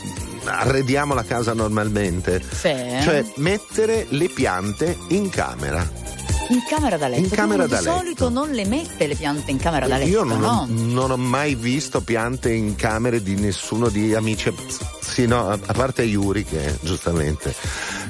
arrediamo 0.44 1.14
la 1.14 1.24
casa 1.24 1.54
normalmente. 1.54 2.42
Sì. 2.42 2.74
Cioè 3.00 3.24
mettere 3.36 4.04
le 4.10 4.28
piante 4.28 4.98
in 5.08 5.30
camera. 5.30 6.01
In 6.48 6.62
camera 6.68 6.96
da 6.98 7.08
letto. 7.08 7.22
In 7.22 7.30
camera 7.30 7.66
da 7.66 7.78
di 7.78 7.84
letto. 7.84 7.96
solito 7.96 8.28
non 8.28 8.50
le 8.50 8.66
mette 8.66 9.06
le 9.06 9.14
piante 9.14 9.50
in 9.50 9.56
camera 9.58 9.86
da 9.86 9.96
letto. 9.96 10.08
Io 10.10 10.22
non, 10.22 10.40
no? 10.40 10.48
ho, 10.48 10.66
non 10.68 11.10
ho 11.10 11.16
mai 11.16 11.54
visto 11.54 12.02
piante 12.02 12.52
in 12.52 12.74
camere 12.74 13.22
di 13.22 13.36
nessuno 13.36 13.88
di 13.88 14.14
amici. 14.14 14.52
Sì, 15.00 15.26
no, 15.26 15.48
a 15.48 15.58
a 15.64 15.72
parte 15.72 16.02
Yuri 16.02 16.44
che 16.44 16.76
giustamente 16.80 17.54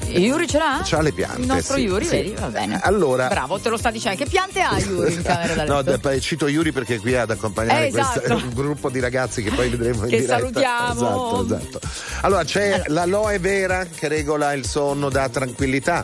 Yuri 0.07 0.47
ce 0.47 0.57
l'ha? 0.57 0.81
c'ha 0.83 1.01
le 1.01 1.11
piante. 1.11 1.41
Il 1.41 1.47
nostro 1.47 1.75
sì, 1.75 1.81
Yuri, 1.83 2.05
sì. 2.05 2.11
vedi? 2.11 2.33
Va 2.37 2.47
bene. 2.47 2.79
Allora, 2.81 3.27
Bravo, 3.27 3.59
te 3.59 3.69
lo 3.69 3.77
sta 3.77 3.91
dicendo. 3.91 4.17
Che 4.23 4.29
piante 4.29 4.59
ha 4.61 4.77
Yuri 4.77 5.13
in 5.13 5.21
camera 5.21 5.53
da 5.53 5.81
letto? 5.81 6.09
No, 6.09 6.19
cito 6.19 6.47
Yuri 6.47 6.71
perché 6.71 6.95
è 6.95 6.99
qui 6.99 7.15
ad 7.15 7.29
accompagnare 7.31 7.85
Eh, 7.85 7.87
esatto. 7.87 8.19
questo- 8.19 8.49
gruppo 8.53 8.89
di 8.89 8.99
ragazzi 8.99 9.41
che 9.41 9.51
poi 9.51 9.69
vedremo 9.69 10.03
in 10.03 10.09
Che 10.09 10.19
diretta. 10.19 10.37
salutiamo. 10.39 10.91
Esatto, 10.93 11.45
esatto. 11.45 11.79
Allora 12.21 12.43
c'è 12.43 12.83
l'aloe 12.87 13.39
vera 13.39 13.85
che 13.85 14.07
regola 14.09 14.53
il 14.53 14.65
sonno, 14.65 15.09
dà 15.09 15.29
tranquillità. 15.29 16.03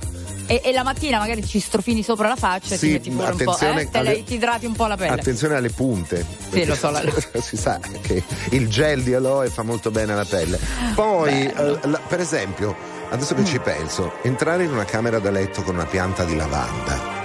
E, 0.51 0.61
e 0.63 0.71
la 0.71 0.81
mattina 0.81 1.19
magari 1.19 1.45
ci 1.45 1.59
strofini 1.59 2.01
sopra 2.01 2.27
la 2.27 2.35
faccia 2.35 2.75
Sì, 2.75 2.95
e 2.95 2.99
ti 2.99 3.11
metti 3.11 3.11
pure 3.11 3.31
un 3.31 3.37
po'. 3.55 3.59
Eh? 3.59 3.89
Te 3.91 3.97
alle- 3.99 4.09
le- 4.15 4.23
ti 4.23 4.33
idrati 4.33 4.65
un 4.65 4.73
po' 4.73 4.87
la 4.87 4.97
pelle. 4.97 5.11
Attenzione 5.11 5.55
alle 5.55 5.69
punte. 5.69 6.25
Sì, 6.51 6.65
lo 6.65 6.73
so, 6.73 6.89
la- 6.89 7.03
si 7.39 7.55
sa 7.55 7.79
che 8.01 8.23
il 8.49 8.67
gel 8.67 9.03
di 9.03 9.13
aloe 9.13 9.49
fa 9.49 9.61
molto 9.61 9.91
bene 9.91 10.13
alla 10.13 10.25
pelle. 10.25 10.59
Poi, 10.95 11.45
eh, 11.45 11.77
la- 11.83 11.99
per 12.07 12.19
esempio, 12.19 12.75
adesso 13.11 13.35
che 13.35 13.45
ci 13.45 13.59
penso, 13.59 14.13
entrare 14.23 14.63
in 14.63 14.71
una 14.71 14.85
camera 14.85 15.19
da 15.19 15.29
letto 15.29 15.61
con 15.61 15.75
una 15.75 15.85
pianta 15.85 16.23
di 16.23 16.35
lavanda. 16.35 17.17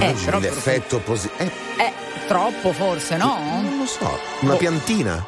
Eh, 0.00 0.14
l'effetto 0.38 0.98
positivo. 1.00 1.42
Eh, 1.42 1.50
Eh, 1.78 1.92
troppo 2.28 2.72
forse, 2.72 3.16
no? 3.16 3.38
non 3.62 3.78
lo 3.78 3.86
so, 3.86 4.18
una 4.40 4.54
piantina. 4.56 5.26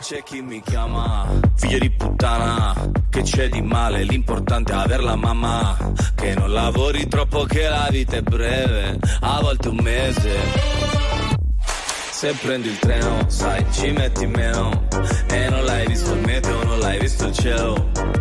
C'è 0.00 0.22
chi 0.22 0.40
mi 0.40 0.62
chiama 0.62 1.26
figlio 1.56 1.78
di 1.78 1.90
puttana 1.90 2.72
Che 3.10 3.22
c'è 3.22 3.48
di 3.48 3.60
male, 3.60 4.04
l'importante 4.04 4.72
è 4.72 4.76
averla 4.76 5.16
mamma 5.16 5.76
Che 6.14 6.34
non 6.34 6.52
lavori 6.52 7.06
troppo 7.06 7.44
che 7.44 7.68
la 7.68 7.88
vita 7.90 8.16
è 8.16 8.22
breve 8.22 8.98
A 9.20 9.40
volte 9.40 9.68
un 9.68 9.78
mese 9.82 10.36
Se 12.10 12.32
prendi 12.40 12.68
il 12.68 12.78
treno, 12.78 13.28
sai, 13.28 13.64
ci 13.72 13.90
metti 13.90 14.26
meno 14.26 14.86
E 15.28 15.48
non 15.48 15.64
l'hai 15.64 15.86
visto 15.86 16.12
il 16.12 16.20
meteo, 16.20 16.64
non 16.64 16.78
l'hai 16.78 16.98
visto 16.98 17.26
il 17.26 17.34
cielo 17.34 18.17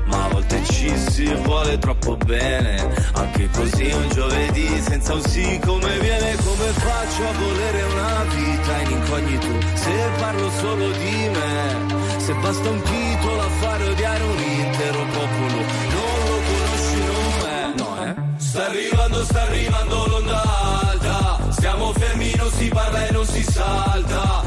volte 0.47 0.63
ci 0.73 0.97
si 1.09 1.33
vuole 1.43 1.77
troppo 1.77 2.15
bene 2.17 2.89
Anche 3.13 3.49
così 3.51 3.91
un 3.91 4.09
giovedì 4.09 4.81
senza 4.81 5.13
un 5.13 5.21
sì 5.21 5.59
come 5.63 5.99
viene 5.99 6.35
Come 6.35 6.65
faccio 6.71 7.27
a 7.27 7.31
volere 7.33 7.83
una 7.83 8.23
vita 8.33 8.77
in 8.81 8.91
incognito? 8.91 9.47
Se 9.75 10.09
parlo 10.19 10.49
solo 10.59 10.91
di 10.91 11.29
me 11.29 12.19
Se 12.19 12.33
basta 12.33 12.69
un 12.69 12.81
titolo 12.81 13.41
a 13.41 13.49
fare 13.59 13.83
odiare 13.89 14.23
un 14.23 14.39
intero 14.39 15.05
popolo 15.11 15.55
Non 15.91 16.17
lo 16.25 16.39
conosci, 16.47 16.99
non 17.05 17.25
me. 17.43 17.73
No, 17.77 18.05
eh? 18.05 18.15
Sta 18.37 18.65
arrivando, 18.65 19.23
sta 19.23 19.41
arrivando 19.41 20.07
l'onda 20.07 20.41
alta 20.81 21.39
Stiamo 21.49 21.93
fermi, 21.93 22.33
non 22.35 22.51
si 22.51 22.67
parla 22.69 23.07
e 23.07 23.11
non 23.11 23.25
si 23.25 23.43
salta 23.43 24.46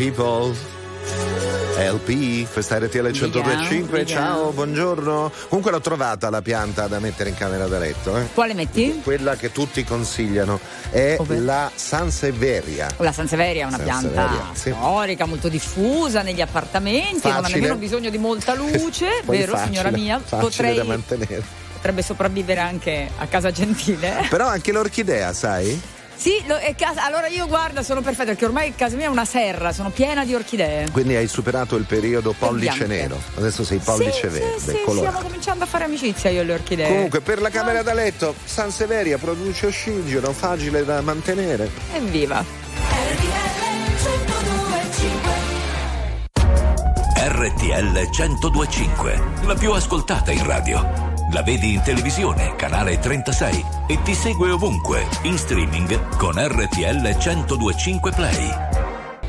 People. 0.00 0.56
LP, 1.76 2.50
questa 2.50 2.78
RTL 2.78 3.10
1025, 3.10 4.04
Dica, 4.04 4.18
ciao, 4.18 4.50
buongiorno. 4.50 5.30
Comunque 5.48 5.70
l'ho 5.70 5.80
trovata 5.80 6.30
la 6.30 6.40
pianta 6.40 6.86
da 6.86 6.98
mettere 7.00 7.28
in 7.30 7.34
camera 7.36 7.66
da 7.66 7.78
letto. 7.78 8.16
Eh? 8.16 8.28
Quale 8.32 8.54
metti? 8.54 9.00
Quella 9.02 9.36
che 9.36 9.52
tutti 9.52 9.84
consigliano 9.84 10.58
è 10.90 11.18
la 11.26 11.70
Sanseveria. 11.74 12.88
La 12.96 13.12
Sanseveria 13.12 13.64
è 13.64 13.66
una 13.66 13.78
Sanseveria, 13.78 14.28
pianta 14.28 14.54
sì. 14.54 14.70
storica, 14.70 15.26
molto 15.26 15.48
diffusa 15.48 16.22
negli 16.22 16.40
appartamenti, 16.40 17.28
non 17.28 17.36
ha 17.36 17.40
Facile. 17.42 17.60
nemmeno 17.60 17.76
bisogno 17.76 18.08
di 18.10 18.18
molta 18.18 18.54
luce, 18.56 19.22
vero 19.24 19.52
facile, 19.52 19.66
signora 19.74 19.90
mia? 19.90 20.18
Facile 20.18 20.40
Potrei, 20.40 20.76
da 20.76 20.84
mantenere. 20.84 21.42
potrebbe 21.74 22.02
sopravvivere 22.02 22.60
anche 22.60 23.10
a 23.18 23.26
casa 23.26 23.50
gentile. 23.50 24.26
Però 24.30 24.46
anche 24.46 24.72
l'orchidea, 24.72 25.32
sai? 25.34 25.89
Sì, 26.20 26.42
lo- 26.46 26.58
è 26.58 26.74
casa- 26.74 27.06
allora 27.06 27.28
io 27.28 27.46
guarda, 27.46 27.82
sono 27.82 28.02
perfetta 28.02 28.26
perché 28.26 28.44
ormai 28.44 28.74
casa 28.74 28.94
mia 28.94 29.06
è 29.06 29.08
una 29.08 29.24
serra, 29.24 29.72
sono 29.72 29.88
piena 29.88 30.22
di 30.22 30.34
orchidee. 30.34 30.90
Quindi 30.90 31.16
hai 31.16 31.26
superato 31.26 31.76
il 31.76 31.84
periodo 31.84 32.34
pollice 32.38 32.86
nero. 32.86 33.18
Adesso 33.36 33.64
sei 33.64 33.78
pollice 33.78 34.30
sì, 34.30 34.38
verde, 34.38 34.58
sì, 34.58 34.70
sì, 34.70 34.82
colorato. 34.84 35.08
stiamo 35.08 35.26
cominciando 35.26 35.64
a 35.64 35.66
fare 35.66 35.84
amicizia 35.84 36.28
io 36.28 36.42
e 36.42 36.44
le 36.44 36.52
orchidee. 36.52 36.88
Comunque, 36.88 37.22
per 37.22 37.40
la 37.40 37.48
camera 37.48 37.82
da 37.82 37.94
letto, 37.94 38.34
Sanseveria 38.44 39.16
produce 39.16 39.68
ossigeno, 39.68 40.30
facile 40.34 40.84
da 40.84 41.00
mantenere. 41.00 41.70
Evviva! 41.94 42.44
RTL 47.16 48.08
1025, 48.10 49.22
la 49.44 49.54
più 49.54 49.72
ascoltata 49.72 50.30
in 50.32 50.44
radio. 50.44 51.09
La 51.32 51.42
vedi 51.42 51.74
in 51.74 51.82
televisione, 51.82 52.56
canale 52.56 52.98
36 52.98 53.64
e 53.86 54.02
ti 54.02 54.14
segue 54.14 54.50
ovunque, 54.50 55.06
in 55.22 55.38
streaming 55.38 56.16
con 56.16 56.34
RTL 56.34 57.00
1025 57.02 58.10
Play. 58.10 58.50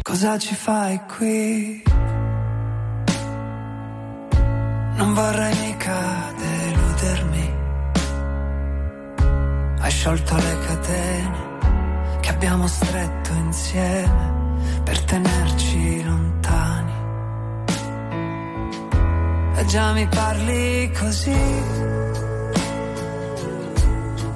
Cosa 0.02 0.40
ci 0.40 0.56
fai 0.56 1.00
qui? 1.06 1.84
Non 4.96 5.14
vorrei 5.14 5.56
mica 5.60 6.34
deludermi. 6.38 7.54
Hai 9.80 9.92
sciolto 9.92 10.36
le 10.36 10.58
catene 10.66 11.38
che 12.20 12.30
abbiamo 12.30 12.68
stretto 12.68 13.32
insieme 13.34 14.34
per 14.84 15.04
tenerci 15.04 16.04
lontani. 16.04 16.94
E 19.56 19.66
già 19.66 19.92
mi 19.94 20.08
parli 20.08 20.92
così. 20.98 21.91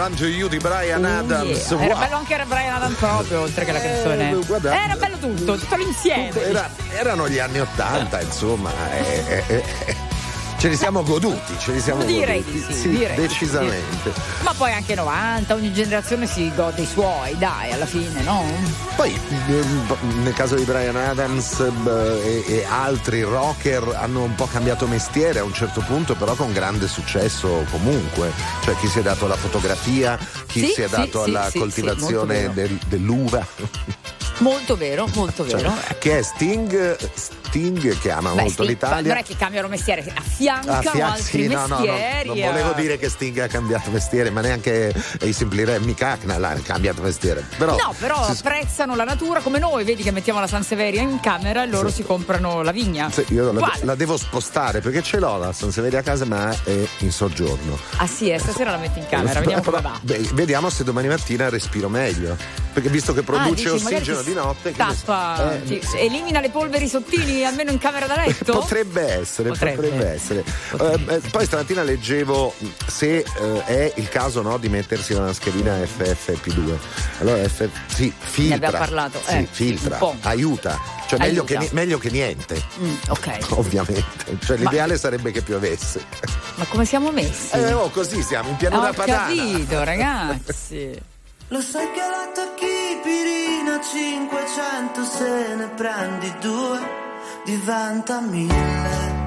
Run 0.00 0.14
to 0.14 0.24
You 0.26 0.48
di 0.48 0.56
Brian 0.56 1.04
Adams. 1.04 1.68
Yeah. 1.68 1.82
Era 1.82 1.92
Wow. 1.94 1.98
bello 2.02 2.16
anche 2.16 2.44
Brian 2.46 2.72
Adams 2.74 2.96
proprio, 2.96 3.40
oltre 3.42 3.64
che 3.66 3.72
la 3.72 3.80
canzone. 3.82 4.30
Eh, 4.30 4.44
guarda- 4.46 4.82
Era 4.84 4.96
bello 4.96 5.18
tutto, 5.18 5.58
tutto 5.58 5.76
l'insieme. 5.76 6.32
Era- 6.42 6.70
erano 6.92 7.28
gli 7.28 7.38
anni 7.38 7.60
Ottanta, 7.60 8.18
insomma. 8.22 8.70
eh, 8.94 9.24
eh, 9.28 9.44
eh, 9.46 9.64
ce 10.60 10.68
li 10.68 10.76
siamo 10.76 11.02
goduti, 11.02 11.54
ce 11.58 11.72
li 11.72 11.80
siamo 11.80 12.04
Direi 12.04 12.42
goduti. 12.44 12.66
di 12.66 12.74
sì, 12.74 12.88
direi 12.90 13.16
di 13.16 13.22
sì. 13.22 13.28
decisamente. 13.28 14.12
Ma 14.42 14.52
poi 14.54 14.72
anche 14.72 14.94
90, 14.94 15.54
ogni 15.54 15.72
generazione 15.72 16.26
si 16.26 16.52
gode 16.54 16.82
i 16.82 16.86
suoi, 16.86 17.36
dai, 17.38 17.72
alla 17.72 17.86
fine, 17.86 18.20
no? 18.22 18.44
Poi 18.94 19.18
ehm, 19.48 20.22
nel 20.22 20.34
caso 20.34 20.56
di 20.56 20.64
Brian 20.64 20.96
Adams 20.96 21.60
e, 21.60 22.44
e 22.46 22.64
altri 22.68 23.22
rocker 23.22 23.96
hanno 23.98 24.22
un 24.22 24.34
po' 24.34 24.46
cambiato 24.46 24.86
mestiere 24.86 25.38
a 25.38 25.44
un 25.44 25.54
certo 25.54 25.80
punto, 25.80 26.14
però 26.14 26.34
con 26.34 26.52
grande 26.52 26.86
successo 26.88 27.64
comunque. 27.70 28.30
Cioè 28.62 28.76
chi 28.76 28.88
si 28.88 28.98
è 28.98 29.02
dato 29.02 29.24
alla 29.24 29.36
fotografia, 29.36 30.18
chi 30.46 30.60
Sì, 30.66 30.72
si 30.74 30.82
è 30.82 30.88
sì, 30.88 30.94
dato 30.94 31.24
sì, 31.24 31.30
alla 31.30 31.44
sì, 31.46 31.50
sì, 31.52 31.58
coltivazione 31.58 32.52
del- 32.52 32.78
dell'uva. 32.86 33.46
Molto 34.38 34.76
vero, 34.76 35.06
molto 35.14 35.46
Cioè, 35.48 35.60
vero. 35.60 35.74
che 35.98 36.18
è 36.18 36.22
Sting, 36.22 36.96
Sting 37.50 37.98
che 37.98 38.10
ama 38.12 38.30
Beh, 38.30 38.42
molto 38.42 38.62
sì, 38.62 38.68
l'Italia. 38.68 39.08
Non 39.12 39.16
è 39.22 39.24
che 39.24 39.36
cambiano 39.36 39.66
mestiere, 39.66 40.04
affiancano 40.14 40.78
Ah, 40.78 40.80
fia- 40.92 41.10
altri 41.12 41.42
sì, 41.42 41.46
no, 41.48 41.66
no, 41.66 41.78
no, 41.78 41.80
mestieri. 41.84 42.28
non 42.28 42.38
eh. 42.38 42.46
volevo 42.46 42.72
dire 42.74 42.96
che 42.96 43.08
Sting 43.08 43.38
ha 43.38 43.48
cambiato 43.48 43.90
mestiere, 43.90 44.30
ma 44.30 44.40
neanche 44.40 44.94
i 45.22 45.32
Simply 45.32 45.64
Red, 45.64 45.82
mica 45.82 46.12
ha 46.12 46.54
cambiato 46.62 47.02
mestiere. 47.02 47.44
Però, 47.58 47.76
no, 47.76 47.92
però 47.98 48.24
si- 48.24 48.30
apprezzano 48.38 48.94
la 48.94 49.02
natura 49.02 49.40
come 49.40 49.58
noi, 49.58 49.82
vedi 49.82 50.04
che 50.04 50.12
mettiamo 50.12 50.38
la 50.38 50.46
Sanseveria 50.46 51.02
in 51.02 51.18
camera 51.18 51.64
e 51.64 51.66
loro 51.66 51.90
si 51.90 52.04
comprano 52.04 52.62
la 52.62 52.70
vigna. 52.70 53.10
Sì, 53.10 53.24
io 53.30 53.50
la, 53.50 53.72
la 53.82 53.94
devo 53.96 54.16
spostare 54.16 54.80
perché 54.80 55.02
ce 55.02 55.18
l'ho 55.18 55.36
la 55.36 55.52
Sanseveria 55.52 55.98
a 55.98 56.02
casa, 56.02 56.24
ma 56.24 56.50
è 56.62 56.86
in 56.98 57.10
soggiorno. 57.10 57.76
Ah 57.96 58.06
sì, 58.06 58.30
eh, 58.30 58.38
stasera 58.38 58.70
la 58.70 58.76
metti 58.78 59.00
in 59.00 59.08
camera, 59.08 59.40
vediamo 59.40 59.62
come 59.64 59.80
va. 59.80 59.98
Beh, 60.00 60.28
vediamo 60.34 60.70
se 60.70 60.84
domani 60.84 61.08
mattina 61.08 61.48
respiro 61.48 61.88
meglio. 61.88 62.36
Perché 62.72 62.88
visto 62.88 63.12
che 63.12 63.22
produce 63.22 63.48
Ah, 63.50 63.72
dici, 63.72 63.84
ossigeno 63.84 64.22
di 64.22 64.32
notte, 64.32 64.70
che 64.70 64.80
ne. 64.84 64.94
Tappa, 65.04 65.54
Eh, 65.54 65.62
ti- 65.64 65.80
elimina 65.96 66.38
le 66.38 66.50
polveri 66.50 66.86
sottili 66.86 67.39
almeno 67.44 67.70
in 67.70 67.78
camera 67.78 68.06
da 68.06 68.16
letto? 68.16 68.52
Potrebbe 68.60 69.02
essere, 69.20 69.48
potrebbe, 69.50 69.88
Potrebbe. 69.88 70.08
essere. 70.12 70.44
Eh, 70.78 71.14
eh, 71.14 71.20
poi 71.30 71.44
stamattina 71.44 71.82
leggevo 71.82 72.54
se 72.86 73.18
eh, 73.18 73.64
è 73.64 73.92
il 73.96 74.08
caso 74.08 74.42
no, 74.42 74.56
di 74.58 74.68
mettersi 74.68 75.12
una 75.12 75.26
mascherina 75.26 75.76
FFP2. 75.76 76.76
Allora 77.20 77.48
F, 77.48 77.68
sì, 77.86 78.12
filtra. 78.18 78.54
abbiamo 78.56 78.78
parlato, 78.78 79.20
Sì, 79.26 79.36
eh, 79.36 79.48
filtra, 79.50 79.98
aiuta. 80.22 80.78
Cioè 81.06 81.18
meglio 81.18 81.42
che, 81.44 81.68
meglio 81.72 81.98
che 81.98 82.10
niente, 82.10 82.62
Mm, 82.80 82.94
ok. 83.08 83.38
ovviamente. 83.58 84.38
Cioè 84.44 84.56
l'ideale 84.58 84.96
sarebbe 84.96 85.32
che 85.32 85.42
piovesse. 85.42 86.04
Ma 86.54 86.64
come 86.66 86.84
siamo 86.84 87.10
messi? 87.10 87.56
Eh, 87.56 87.72
oh, 87.72 87.90
così 87.90 88.22
siamo 88.22 88.50
in 88.50 88.56
pianura 88.56 88.90
ho 88.90 88.92
padana. 88.92 89.26
capito, 89.26 89.82
ragazzi. 89.84 91.00
Lo 91.48 91.60
sai 91.60 91.90
che 91.90 91.98
la 92.00 92.30
tachipirina 92.32 93.80
500 93.82 95.04
se 95.04 95.54
ne 95.56 95.68
prendi 95.74 96.32
due 96.40 96.78
diventa 97.44 98.20
mille. 98.20 99.19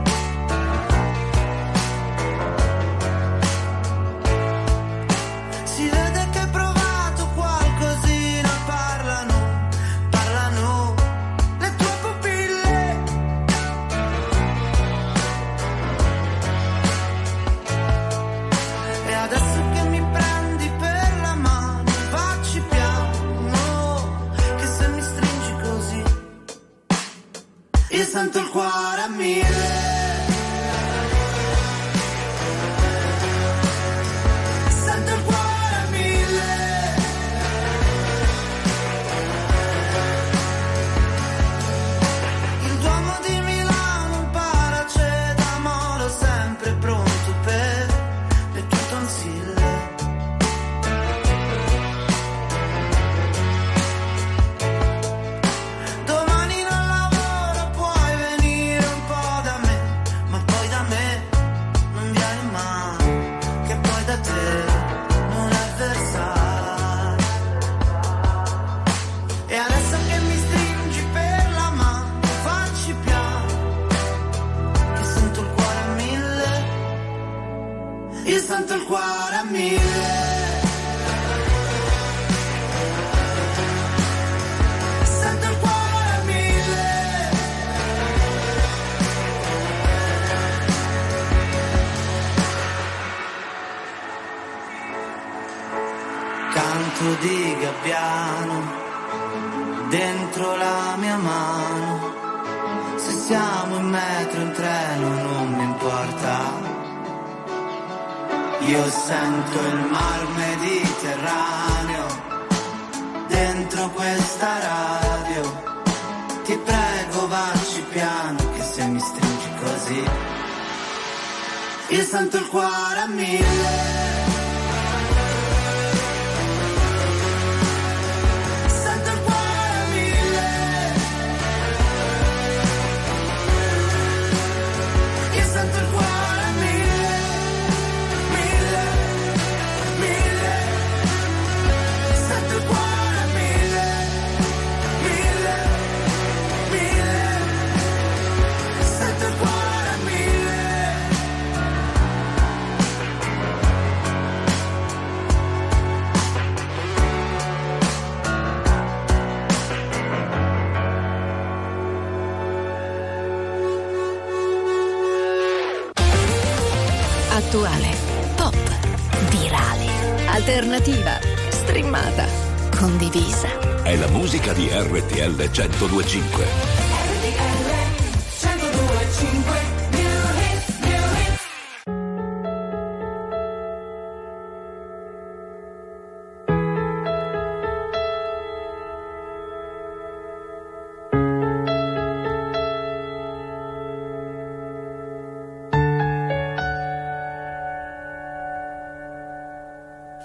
1025. 175.88 176.46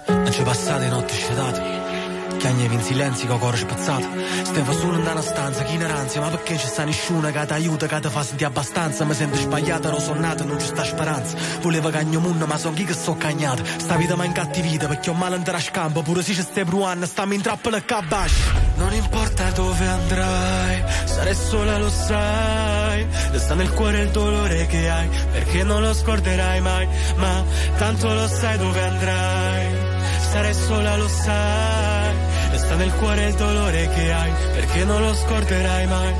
Non 0.06 0.32
ci 0.32 0.43
passate 0.43 0.89
notti 0.89 1.14
scetate 1.14 1.77
Chiagnevi 2.39 2.74
in 2.74 2.82
silenzio 2.82 3.27
con 3.27 3.39
cuore 3.39 3.56
spezzato. 3.56 4.06
Stavo 4.44 4.73
solo 4.73 4.98
in 4.98 5.06
una 5.06 5.20
stanza, 5.20 5.65
chi 5.65 5.74
ignoranza, 5.74 6.20
ma 6.20 6.28
perché 6.28 6.55
c'è 6.55 6.66
sta 6.66 6.85
nessuno 6.85 7.31
che 7.31 7.47
ti 7.47 7.52
aiuta, 7.52 7.86
che 7.86 8.01
ti 8.01 8.09
fa 8.09 8.23
sentire 8.23 8.48
abbastanza? 8.48 9.05
Mi 9.05 9.15
sento 9.15 9.36
sbagliata, 9.36 9.89
ero 9.89 9.98
sonnato, 9.98 10.44
non 10.44 10.56
c'è 10.56 10.66
sta 10.66 10.85
speranza. 10.85 11.36
Volevo 11.60 11.90
cagno 11.90 12.20
munno, 12.20 12.47
ma 12.47 12.56
son 12.56 12.74
chi 12.74 12.85
che 12.85 12.94
so 12.94 13.16
cagnata. 13.16 13.62
Sta 13.78 13.97
vita 13.97 14.15
ma 14.15 14.24
incattivita, 14.24 14.86
perché 14.86 15.10
ho 15.10 15.15
male 15.15 15.35
andare 15.35 15.56
a 15.56 15.60
scampo, 15.60 16.02
pure 16.02 16.23
se 16.23 16.32
c'è 16.32 16.43
ste 16.43 16.65
bruanna, 16.65 17.06
stammi 17.06 17.35
in 17.35 17.43
trappola 17.43 17.77
e 17.77 17.85
cabasci. 17.85 18.43
Non 18.77 18.94
importa 18.94 19.51
dove 19.51 19.86
andrai, 19.86 20.85
sarai 21.06 21.35
sola, 21.35 21.78
lo 21.78 21.90
sai. 21.90 23.06
Sta 23.35 23.55
nel 23.55 23.73
cuore 23.73 24.02
il 24.02 24.10
dolore 24.10 24.66
che 24.66 24.89
hai, 24.89 25.09
perché 25.32 25.65
non 25.65 25.82
lo 25.82 25.93
scorderai 25.93 26.60
mai. 26.60 26.86
Ma 27.16 27.43
tanto 27.77 28.12
lo 28.12 28.28
sai 28.28 28.59
dove 28.59 28.81
andrai, 28.81 29.77
sarai 30.31 30.55
sola, 30.55 30.97
lo 30.97 31.09
sai. 31.09 31.88
Sta 32.68 32.76
nel 32.76 32.92
cuore 32.96 33.28
il 33.28 33.34
dolore 33.34 33.88
che 33.94 34.12
hai, 34.12 34.30
perché 34.52 34.84
non 34.84 35.00
lo 35.00 35.14
scorderai 35.14 35.86
mai. 35.86 36.14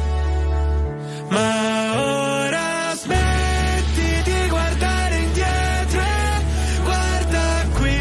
Ma 1.29 2.01
ora 2.01 2.95
smetti 2.95 4.23
di 4.25 4.49
guardare 4.49 5.17
indietro 5.17 6.03
guarda 6.85 7.67
qui. 7.77 8.01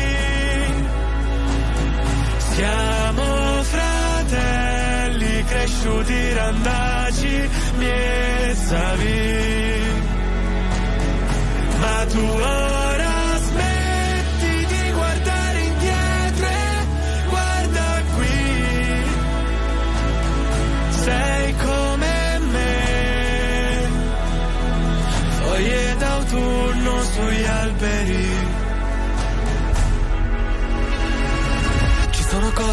Siamo 2.38 3.64
fratelli 3.64 5.44
cresciuti 5.44 6.34
randaci, 6.34 7.50
miesavi. 7.76 9.26
Ma 11.82 12.06
tu 12.10 12.20
ora 12.22 12.67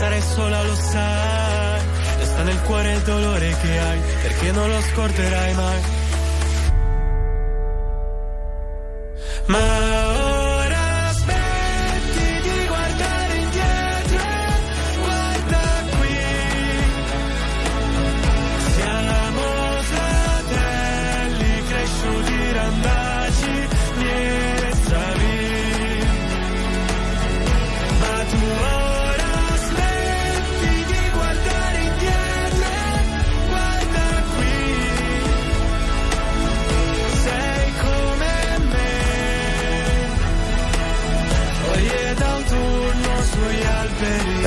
sarai 0.00 0.22
sola, 0.22 0.62
lo 0.62 0.74
sai. 0.74 1.80
Sta 2.22 2.42
nel 2.42 2.60
cuore 2.62 2.92
il 2.92 3.02
dolore 3.02 3.54
che 3.60 3.78
hai, 3.78 4.00
perché 4.22 4.50
non 4.50 4.68
lo 4.70 4.80
scorderai 4.80 5.54
mai. 5.54 5.80
Ma 9.46 9.99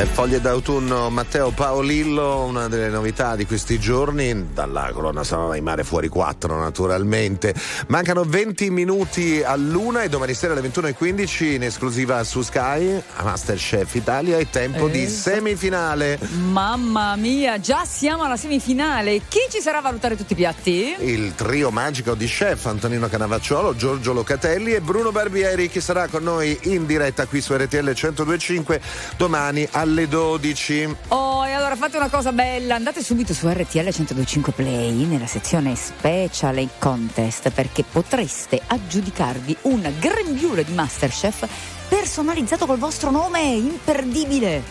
foglie 0.06 0.42
d'autunno 0.42 1.10
Matteo 1.10 1.52
Paolillo, 1.52 2.44
una 2.46 2.68
delle 2.68 2.90
novità 2.90 3.36
di 3.36 3.46
questi 3.46 3.80
giorni, 3.80 4.48
dalla 4.54 4.90
colonna 4.94 5.24
sonora 5.24 5.54
di 5.54 5.62
Mare 5.62 5.84
Fuori 5.84 6.08
4 6.08 6.60
naturalmente. 6.60 7.54
Mancano 7.88 8.24
20 8.24 8.70
minuti 8.70 9.42
all'una 9.44 10.04
e 10.04 10.10
domani 10.10 10.34
sera 10.34 10.54
alle 10.54 10.68
21.15 10.68 11.44
in 11.54 11.64
esclusiva 11.64 12.24
su 12.24 12.42
Sky 12.42 13.02
a 13.16 13.24
Masterchef 13.24 13.94
Italia 13.96 14.38
è 14.38 14.48
tempo 14.50 14.88
di 14.88 15.04
Eh. 15.04 15.08
semifinale. 15.08 16.20
Mamma 16.52 17.16
mia, 17.16 17.60
già 17.60 17.86
siamo 17.86 18.24
alla 18.24 18.38
semifinale. 18.38 19.22
Chi 19.28 19.40
ci 19.50 19.62
sarà 19.62 19.78
a 19.78 19.82
valutare 19.82 20.18
tutti 20.18 20.34
i 20.34 20.36
piatti? 20.36 20.96
Il 21.00 21.34
trio 21.36 21.72
magico 21.72 22.14
di 22.16 22.26
chef 22.26 22.66
Antonino 22.66 23.08
Canavacciolo, 23.08 23.76
Giorgio 23.76 24.12
Locatelli 24.14 24.74
e 24.74 24.82
Bruno 24.82 25.12
Barbieri 25.12 25.70
che 25.70 25.82
sarà 25.82 26.08
con 26.08 26.24
noi 26.24 26.58
in 26.64 26.86
diretta 26.86 27.26
qui 27.26 27.42
su 27.42 27.54
RTL 27.56 27.78
1025 27.84 28.82
domani 29.18 29.68
alle 29.72 29.93
12. 29.94 30.96
Oh, 31.10 31.46
e 31.46 31.52
allora 31.52 31.76
fate 31.76 31.98
una 31.98 32.10
cosa 32.10 32.32
bella, 32.32 32.76
andate 32.76 33.04
subito 33.04 33.34
su 33.34 33.48
RTL 33.48 33.78
1025 33.78 34.52
Play 34.52 35.06
nella 35.06 35.28
sezione 35.28 35.76
Special 35.76 36.58
e 36.58 36.68
Contest 36.80 37.52
perché 37.52 37.84
potreste 37.84 38.60
aggiudicarvi 38.66 39.58
un 39.64 39.94
grembiule 40.00 40.64
di 40.64 40.74
Masterchef 40.74 41.48
personalizzato 41.88 42.66
col 42.66 42.80
vostro 42.80 43.12
nome, 43.12 43.42
imperdibile. 43.42 44.64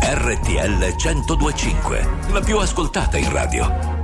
RTL 0.00 0.94
1025, 0.96 2.08
la 2.32 2.40
più 2.40 2.58
ascoltata 2.58 3.16
in 3.16 3.30
radio. 3.30 4.03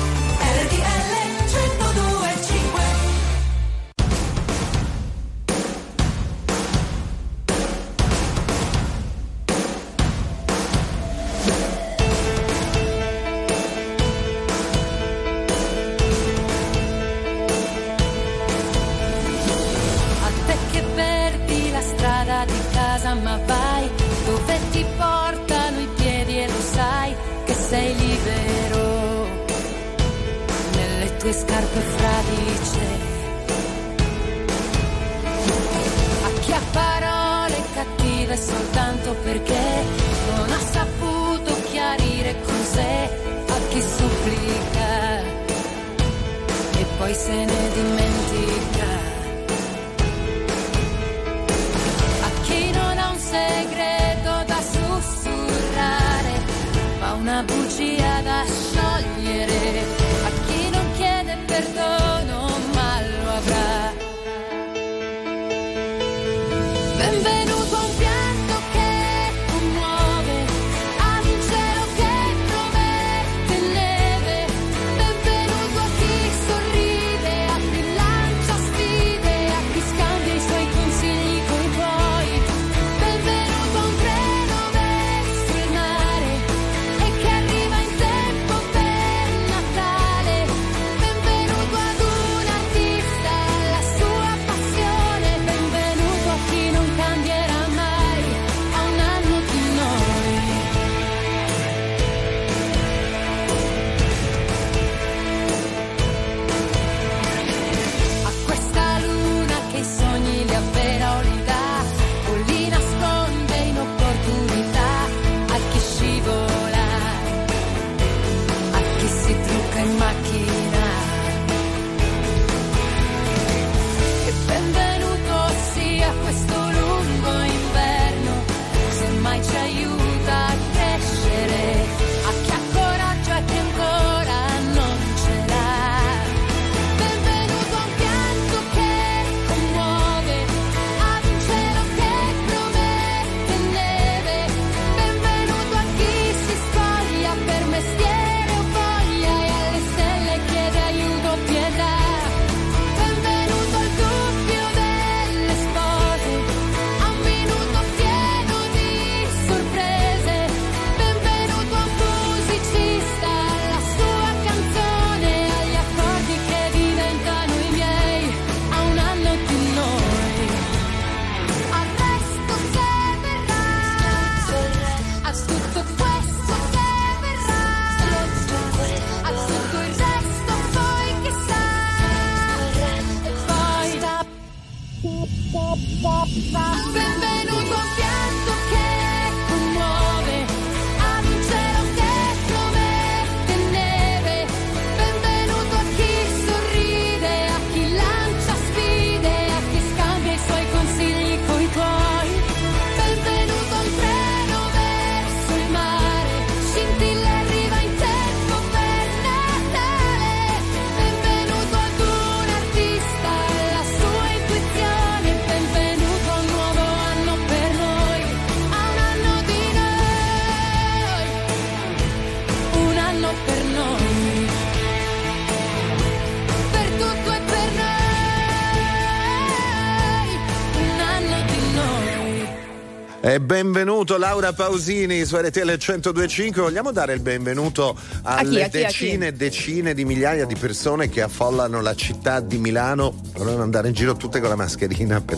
E 233.31 233.39
benvenuto 233.39 234.17
Laura 234.17 234.51
Pausini 234.51 235.23
su 235.23 235.37
RTL 235.37 235.61
1025. 235.61 236.61
Vogliamo 236.63 236.91
dare 236.91 237.13
il 237.13 237.21
benvenuto 237.21 237.97
alle 238.23 238.63
A 238.65 238.67
chi, 238.67 238.83
a 238.83 238.87
chi, 238.89 239.03
decine 239.05 239.27
e 239.27 239.31
decine 239.31 239.93
di 239.93 240.03
migliaia 240.03 240.43
di 240.43 240.55
persone 240.57 241.07
che 241.07 241.21
affollano 241.21 241.79
la 241.79 241.95
città 241.95 242.41
di 242.41 242.57
Milano. 242.57 243.13
Volevano 243.31 243.63
andare 243.63 243.87
in 243.87 243.93
giro 243.93 244.17
tutte 244.17 244.41
con 244.41 244.49
la 244.49 244.57
mascherina 244.57 245.21
per, 245.21 245.37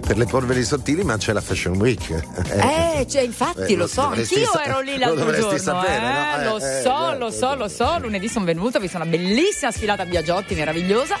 per 0.00 0.16
le 0.16 0.24
polveri 0.24 0.64
sottili, 0.64 1.04
ma 1.04 1.18
c'è 1.18 1.34
la 1.34 1.42
Fashion 1.42 1.76
Week. 1.76 2.08
Eh, 2.48 3.06
cioè, 3.10 3.20
infatti 3.20 3.72
Eh, 3.74 3.76
lo 3.76 3.82
lo 3.82 3.86
so, 3.88 4.00
anch'io 4.06 4.50
sa- 4.50 4.64
ero 4.64 4.80
lì 4.80 4.92
lo 4.92 4.98
l'altro 5.00 5.24
dovresti 5.26 5.42
giorno. 5.42 5.58
sapere, 5.58 5.96
eh, 5.96 6.00
no? 6.00 6.40
Eh, 6.40 6.44
Lo 6.44 6.56
eh, 6.56 6.80
so, 6.82 7.12
eh, 7.12 7.18
lo 7.18 7.30
so, 7.30 7.54
lo 7.56 7.68
so. 7.68 7.98
Lunedì 8.00 8.28
sono 8.30 8.46
venuta, 8.46 8.78
ho 8.78 8.80
visto 8.80 8.96
una 8.96 9.04
bellissima 9.04 9.70
sfilata 9.70 10.04
a 10.04 10.06
Biagiotti, 10.06 10.54
meravigliosa. 10.54 11.18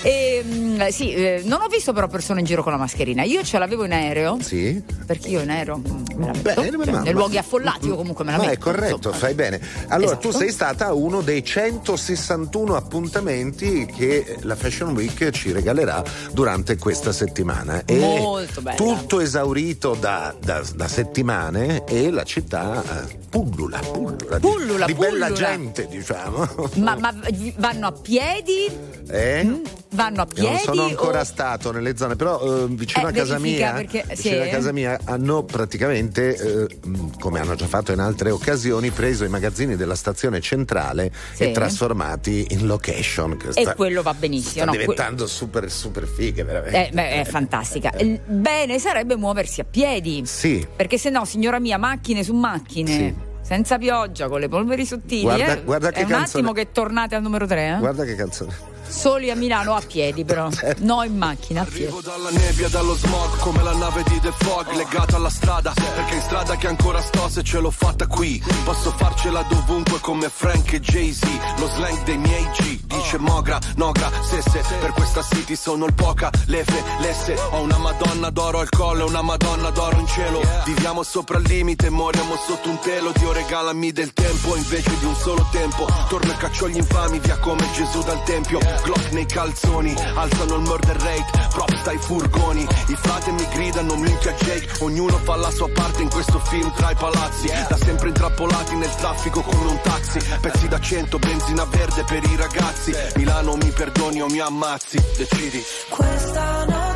E 0.00 0.42
mm, 0.76 0.88
sì, 0.88 1.12
eh, 1.12 1.42
non 1.44 1.60
ho 1.62 1.66
visto 1.68 1.92
però 1.92 2.06
persone 2.08 2.40
in 2.40 2.46
giro 2.46 2.62
con 2.62 2.72
la 2.72 2.78
mascherina. 2.78 3.22
Io 3.22 3.42
ce 3.42 3.58
l'avevo 3.58 3.84
in 3.84 3.92
aereo. 3.92 4.38
Sì. 4.40 4.82
Perché 5.06 5.28
io 5.28 5.40
in 5.40 5.50
aereo 5.50 5.78
mm, 5.78 5.82
me 6.16 6.26
la 6.26 6.32
metto. 6.32 6.40
Bene, 6.42 6.70
Cioè, 6.70 6.76
ma- 6.92 7.00
nei 7.00 7.12
ma- 7.12 7.18
luoghi 7.18 7.38
affollati 7.38 7.86
io 7.88 7.96
comunque 7.96 8.24
me 8.24 8.32
la 8.32 8.36
Ma 8.38 8.44
metto. 8.44 8.54
è 8.54 8.58
corretto, 8.58 9.12
fai 9.12 9.34
bene. 9.34 9.60
Allora, 9.88 10.12
Esatto. 10.12 10.28
tu 10.30 10.36
sei 10.36 10.50
stata 10.50 10.86
a 10.86 10.92
uno 10.92 11.20
dei 11.22 11.42
161 11.44 12.74
appuntamenti 12.76 13.86
che 13.86 14.36
la 14.42 14.54
Fashion 14.56 14.92
Week 14.94 15.30
ci 15.30 15.52
regalerà 15.52 16.02
durante 16.32 16.76
questa 16.76 17.12
settimana. 17.12 17.82
E 17.84 17.96
Molto 17.98 18.60
bella. 18.62 18.76
Tutto 18.76 19.20
esaurito 19.20 19.94
da, 19.94 20.34
da- 20.40 20.62
da 20.74 20.88
settimane 20.88 21.84
e 21.86 22.10
la 22.10 22.24
città 22.24 22.82
eh, 23.08 23.18
pullula, 23.28 23.78
pullula, 23.78 24.38
di- 24.38 24.40
Pullula, 24.46 24.86
di, 24.86 24.94
bella 24.94 25.26
pullula. 25.26 25.32
gente, 25.32 25.86
diciamo. 25.88 26.48
Ma, 26.76 26.96
ma 26.96 27.14
vanno 27.56 27.86
a 27.88 27.92
piedi? 27.92 28.70
Eh? 29.08 29.60
Vanno 29.90 30.22
a 30.22 30.26
Io 30.34 30.42
non 30.42 30.50
piedi? 30.50 30.62
sono 30.64 30.82
ancora 30.82 31.20
o- 31.20 31.24
stato 31.24 31.70
nelle 31.72 31.96
zone, 31.96 32.16
però 32.16 32.64
eh, 32.64 32.66
vicino 32.68 33.06
Eh, 33.06 33.10
a 33.10 33.12
casa 33.12 33.38
mia, 33.38 33.72
perché- 33.72 34.04
vicino 34.08 34.42
sì. 34.42 34.48
a 34.48 34.52
casa 34.52 34.72
mia 34.72 34.98
hanno 35.04 35.44
praticamente, 35.44 36.36
eh, 36.36 36.78
mh, 36.86 37.18
come 37.18 37.40
hanno 37.40 37.54
già 37.54 37.66
fatto 37.66 37.92
in 37.92 38.00
altre 38.00 38.30
occasioni, 38.30 38.90
preso 38.90 39.24
i 39.24 39.28
magazzini 39.28 39.76
della 39.76 39.94
stazione 39.94 40.40
centrale 40.40 41.12
Sì. 41.34 41.44
e 41.44 41.50
trasformati 41.52 42.46
in 42.50 42.66
location. 42.66 43.36
Che 43.36 43.48
E 43.54 43.62
sta, 43.62 43.74
quello 43.74 44.02
va 44.02 44.12
benissimo. 44.14 44.50
sta 44.52 44.64
no, 44.64 44.70
que- 44.72 44.80
diventando 44.80 45.26
super, 45.26 45.70
super 45.70 46.06
fighe, 46.06 46.42
veramente. 46.44 46.88
Eh, 46.88 46.90
beh, 46.92 47.10
è 47.20 47.24
fantastica. 47.24 47.92
Il 47.98 48.20
Bene 48.26 48.78
sarebbe 48.78 49.16
muoversi 49.16 49.60
a 49.60 49.64
piedi. 49.64 50.22
Sì. 50.26 50.66
Perché 50.76 50.98
se 50.98 51.10
no, 51.10 51.24
signora 51.24 51.58
mia, 51.60 51.78
macchine 51.78 52.22
su 52.22 52.34
macchine. 52.34 52.90
Sì. 52.90 53.14
Senza 53.40 53.78
pioggia, 53.78 54.28
con 54.28 54.40
le 54.40 54.48
polveri 54.48 54.84
sottili. 54.84 55.22
Guarda- 55.22 55.52
eh. 55.58 55.62
guarda 55.62 55.90
che 55.92 56.00
è 56.00 56.02
un 56.02 56.08
canzone- 56.08 56.24
attimo 56.48 56.52
che 56.52 56.72
tornate 56.72 57.14
al 57.14 57.22
numero 57.22 57.46
3. 57.46 57.76
Guarda 57.78 58.04
che 58.04 58.14
canzone. 58.16 58.74
Soli 58.88 59.30
a 59.30 59.36
Milano 59.36 59.74
a 59.74 59.80
piedi, 59.80 60.24
però. 60.24 60.50
Certo. 60.50 60.84
No, 60.84 61.02
in 61.02 61.16
macchina 61.16 61.62
a 61.62 61.64
piedi. 61.64 61.84
Arrivo 61.84 62.00
dalla 62.00 62.30
nebbia, 62.30 62.68
dallo 62.68 62.94
smog, 62.94 63.38
come 63.38 63.62
la 63.62 63.74
nave 63.74 64.02
di 64.04 64.20
The 64.20 64.32
Fog, 64.38 64.72
legata 64.74 65.16
alla 65.16 65.30
strada, 65.30 65.72
perché 65.74 66.14
in 66.14 66.20
strada 66.22 66.56
che 66.56 66.66
ancora 66.66 67.00
sto 67.00 67.28
se 67.28 67.42
ce 67.42 67.58
l'ho 67.58 67.70
fatta 67.70 68.06
qui. 68.06 68.42
Posso 68.64 68.92
farcela 68.96 69.42
dovunque 69.48 70.00
come 70.00 70.28
Frank 70.28 70.72
e 70.72 70.80
Jay-Z, 70.80 71.22
lo 71.58 71.68
slang 71.68 72.02
dei 72.04 72.18
miei 72.18 72.46
G, 72.50 72.80
dice 72.84 73.18
Mogra, 73.18 73.58
Nogra, 73.76 74.10
Sesse, 74.22 74.62
per 74.80 74.92
questa 74.92 75.22
city 75.22 75.56
sono 75.56 75.86
il 75.86 75.94
poca, 75.94 76.30
lefe, 76.46 76.82
lesse, 77.00 77.34
ho 77.50 77.60
una 77.60 77.78
madonna 77.78 78.30
d'oro 78.30 78.60
al 78.60 78.68
collo 78.68 79.06
una 79.06 79.22
madonna 79.22 79.70
d'oro 79.70 79.98
in 79.98 80.06
cielo. 80.06 80.40
Viviamo 80.64 81.02
sopra 81.02 81.38
il 81.38 81.46
limite, 81.46 81.90
moriamo 81.90 82.34
sotto 82.36 82.68
un 82.68 82.78
telo, 82.80 83.12
Dio 83.12 83.32
regalami 83.32 83.92
del 83.92 84.12
tempo 84.12 84.56
invece 84.56 84.98
di 84.98 85.04
un 85.04 85.14
solo 85.14 85.46
tempo. 85.50 85.86
Torno 86.08 86.32
e 86.32 86.36
caccio 86.36 86.68
gli 86.68 86.76
infami 86.76 87.18
via 87.18 87.38
come 87.38 87.68
Gesù 87.72 88.02
dal 88.02 88.22
tempio, 88.24 88.58
Glock 88.82 89.10
nei 89.12 89.26
calzoni, 89.26 89.94
alzano 90.14 90.54
il 90.56 90.60
murder 90.62 90.96
rate, 90.96 91.48
props 91.50 91.82
dai 91.82 91.98
furgoni, 91.98 92.66
i 92.88 92.96
frate 92.96 93.30
mi 93.32 93.46
gridano 93.52 93.96
minchia 93.96 94.32
Jake, 94.32 94.68
ognuno 94.80 95.16
fa 95.18 95.36
la 95.36 95.50
sua 95.50 95.68
parte 95.68 96.02
in 96.02 96.10
questo 96.10 96.38
film 96.38 96.72
tra 96.74 96.90
i 96.90 96.94
palazzi, 96.94 97.48
da 97.68 97.76
sempre 97.76 98.08
intrappolati 98.08 98.76
nel 98.76 98.94
traffico 98.96 99.42
come 99.42 99.70
un 99.70 99.80
taxi, 99.82 100.18
pezzi 100.40 100.68
da 100.68 100.80
cento, 100.80 101.18
benzina 101.18 101.64
verde 101.64 102.04
per 102.04 102.22
i 102.24 102.36
ragazzi, 102.36 102.94
Milano 103.16 103.56
mi 103.56 103.70
perdoni 103.70 104.22
o 104.22 104.26
mi 104.26 104.38
ammazzi, 104.38 105.02
decidi. 105.16 105.62
Questa 105.88 106.64
notte 106.64 106.95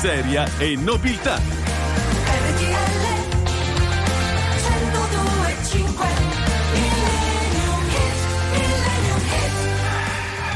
miseria 0.00 0.48
e 0.58 0.76
nobiltà. 0.76 1.40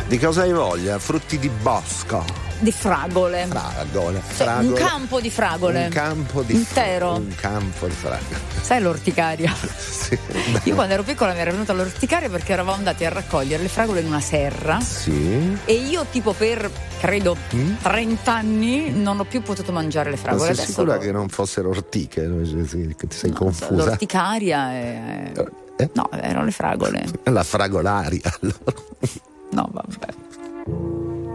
Di 0.06 0.18
cosa 0.18 0.42
hai 0.42 0.52
voglia? 0.52 1.00
Frutti 1.00 1.40
di 1.40 1.48
bosco 1.48 2.24
di 2.60 2.70
fragole. 2.70 3.46
Fragole, 3.46 4.20
fragole. 4.20 4.22
Cioè, 4.36 4.64
un 4.64 4.72
campo 4.74 5.20
di 5.20 5.30
fragole. 5.30 5.84
Un 5.86 5.90
campo 5.90 6.42
di 6.42 6.54
fragole. 6.54 6.58
Intero. 6.58 7.10
Fra- 7.10 7.18
un 7.18 7.34
campo 7.34 7.86
di 7.88 7.94
fragole. 7.94 8.40
Sai 8.60 8.80
l'orticaria? 8.80 9.52
Sì. 10.16 10.60
Io 10.68 10.74
quando 10.74 10.94
ero 10.94 11.02
piccola 11.02 11.32
mi 11.32 11.38
era 11.40 11.50
venuta 11.50 11.72
l'orticaria 11.72 12.28
perché 12.28 12.52
eravamo 12.52 12.76
andati 12.76 13.04
a 13.04 13.08
raccogliere 13.10 13.62
le 13.62 13.68
fragole 13.68 14.00
in 14.00 14.06
una 14.06 14.20
serra 14.20 14.80
Sì. 14.80 15.56
e 15.64 15.72
io 15.74 16.04
tipo 16.10 16.32
per, 16.32 16.70
credo, 17.00 17.36
30 17.82 18.32
anni 18.32 18.90
non 18.90 19.18
ho 19.20 19.24
più 19.24 19.42
potuto 19.42 19.72
mangiare 19.72 20.10
le 20.10 20.16
Ma 20.16 20.22
fragole. 20.22 20.44
sei 20.54 20.64
Adesso 20.64 20.68
sicura 20.80 20.94
lo- 20.96 21.00
che 21.00 21.12
non 21.12 21.28
fossero 21.28 21.68
ortiche? 21.70 22.30
Ti 22.42 23.06
sei 23.08 23.30
confusa? 23.32 23.72
l'orticaria 23.74 24.72
e... 24.74 25.32
Eh? 25.76 25.90
No, 25.94 26.08
erano 26.12 26.44
le 26.44 26.50
fragole. 26.52 27.04
La 27.24 27.42
fragolaria. 27.42 28.20
allora. 28.40 28.58
No, 29.50 29.68
vabbè. 29.72 30.06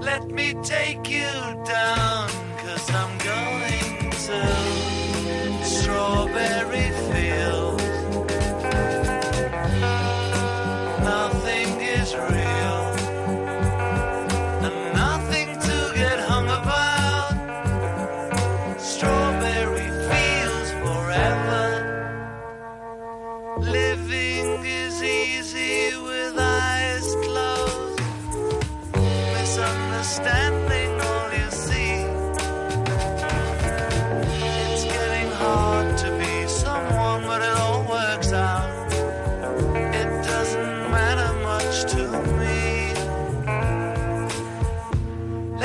Let 0.02 0.26
me 0.32 0.54
take 0.62 1.10
you 1.10 1.64
down, 1.66 2.30
cause 2.64 2.90
I'm 2.92 3.18
going 3.18 4.12
to 4.12 5.66
Strawberry 5.66 6.92
Fields. 7.12 7.77
That's. 12.12 12.37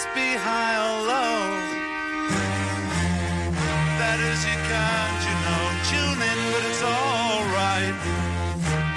Must 0.00 0.14
be 0.14 0.32
high 0.48 0.76
or 0.86 0.98
low. 1.12 1.40
That 4.00 4.18
is, 4.30 4.40
you 4.48 4.58
can't, 4.72 5.20
you 5.28 5.36
know, 5.44 5.62
tune 5.90 6.20
in, 6.30 6.40
but 6.52 6.62
it's 6.70 6.82
alright. 6.96 7.96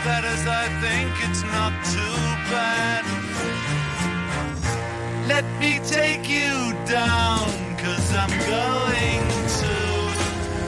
That 0.08 0.24
is, 0.34 0.48
I 0.48 0.66
think 0.84 1.12
it's 1.28 1.44
not 1.56 1.74
too 1.96 2.20
bad. 2.56 3.04
Let 5.28 5.46
me 5.60 5.82
take 5.84 6.30
you 6.30 6.72
down, 6.88 7.52
cause 7.84 8.08
I'm 8.24 8.36
going 8.56 9.28
to 9.60 9.74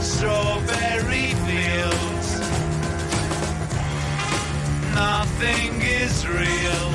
Strawberry 0.04 1.32
Fields. 1.48 2.30
Nothing 4.96 5.82
is 5.82 6.28
real, 6.28 6.95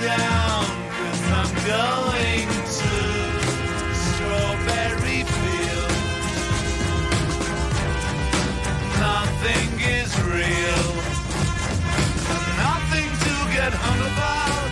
Down, 0.00 0.64
cause 0.96 1.22
I'm 1.38 1.52
going 1.68 2.48
to 2.48 2.92
Strawberry 3.92 5.20
Fields. 5.28 6.00
Nothing 8.98 9.68
is 9.80 10.10
real, 10.22 10.86
nothing 12.56 13.10
to 13.26 13.34
get 13.52 13.72
hung 13.76 14.00
about. 14.10 14.70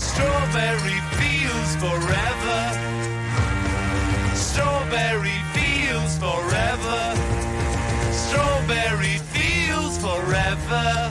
Strawberry 0.00 1.00
fields 1.18 1.76
forever. 1.76 2.60
Strawberry 4.34 5.40
fields 5.52 6.16
forever. 6.16 7.00
Strawberry 8.12 9.18
fields 9.34 9.98
forever. 9.98 11.03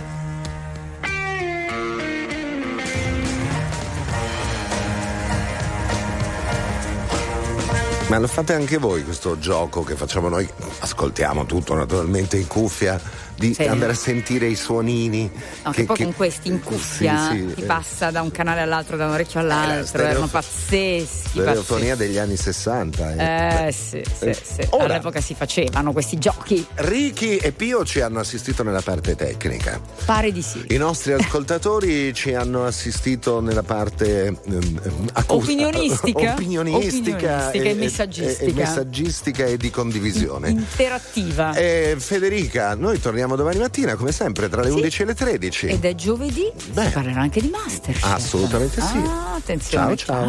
Ma 8.13 8.19
lo 8.19 8.27
fate 8.27 8.53
anche 8.53 8.77
voi 8.77 9.03
questo 9.03 9.39
gioco 9.39 9.81
che 9.83 9.95
facciamo 9.95 10.29
noi? 10.29 10.47
Ascoltiamo 10.81 11.47
tutto 11.47 11.73
naturalmente 11.73 12.37
in 12.37 12.45
cuffia, 12.45 13.01
di 13.35 13.55
Sì. 13.55 13.63
andare 13.63 13.93
a 13.93 13.95
sentire 13.95 14.45
i 14.45 14.53
suonini. 14.55 15.31
No, 15.63 15.71
che, 15.71 15.85
poi 15.85 15.97
con 16.03 16.13
questi 16.13 16.49
in 16.49 16.61
cuffia 16.61 17.29
Sì, 17.31 17.39
sì, 17.49 17.53
ti 17.55 17.61
eh. 17.61 17.65
passa 17.65 18.11
da 18.11 18.21
un 18.21 18.29
canale 18.29 18.61
all'altro, 18.61 18.97
da 18.97 19.05
un 19.07 19.13
orecchio 19.13 19.39
all'altro, 19.39 19.85
stereo- 19.87 20.07
erano 20.09 20.27
pazzeschi. 20.27 21.29
Stereofonia 21.29 21.95
degli 21.95 22.19
anni 22.19 22.37
60. 22.37 23.15
eh. 23.15 23.67
Eh 23.67 23.71
sì, 23.71 24.03
sì, 24.15 24.25
Eh, 24.25 24.33
sì. 24.35 24.67
ora- 24.69 24.83
All'epoca 24.83 25.19
si 25.19 25.33
facevano 25.33 25.91
questi 25.91 26.19
giochi. 26.19 26.63
Ricky 26.75 27.37
e 27.37 27.51
Pio 27.51 27.83
ci 27.83 27.99
hanno 28.01 28.19
assistito 28.19 28.61
nella 28.61 28.81
parte 28.81 29.15
tecnica. 29.15 29.81
Pare 30.05 30.31
di 30.31 30.43
sì. 30.43 30.63
I 30.67 30.77
nostri 30.77 31.13
ascoltatori 31.13 32.13
ci 32.13 32.35
hanno 32.35 32.65
assistito 32.65 33.39
nella 33.41 33.63
parte 33.63 34.27
ehm, 34.27 35.09
accus- 35.13 35.41
Opinionistica. 35.49 36.33
opinionistica 36.33 37.47
Opinionistica 37.47 37.51
e 37.51 37.61
messaggistica. 38.05 38.43
e- 38.43 38.49
e 38.49 38.53
messaggistica 38.53 39.45
e 39.45 39.57
di 39.57 39.69
condivisione. 39.69 40.49
Interattiva. 40.49 41.53
Eh, 41.53 41.95
Federica, 41.97 42.75
noi 42.75 42.99
torniamo 42.99 43.35
domani 43.35 43.59
mattina 43.59 43.95
come 43.95 44.11
sempre 44.11 44.49
tra 44.49 44.61
le 44.61 44.69
11 44.69 45.01
e 45.01 45.05
le 45.05 45.13
13. 45.13 45.65
Ed 45.67 45.85
è 45.85 45.95
giovedì. 45.95 46.51
Si 46.57 46.71
parlerà 46.71 47.21
anche 47.21 47.41
di 47.41 47.49
Masterchef. 47.49 48.03
Assolutamente 48.03 48.81
sì. 48.81 48.97
Ah, 48.97 49.35
attenzione. 49.35 49.95
Ciao, 49.95 50.15
ciao. 50.15 50.25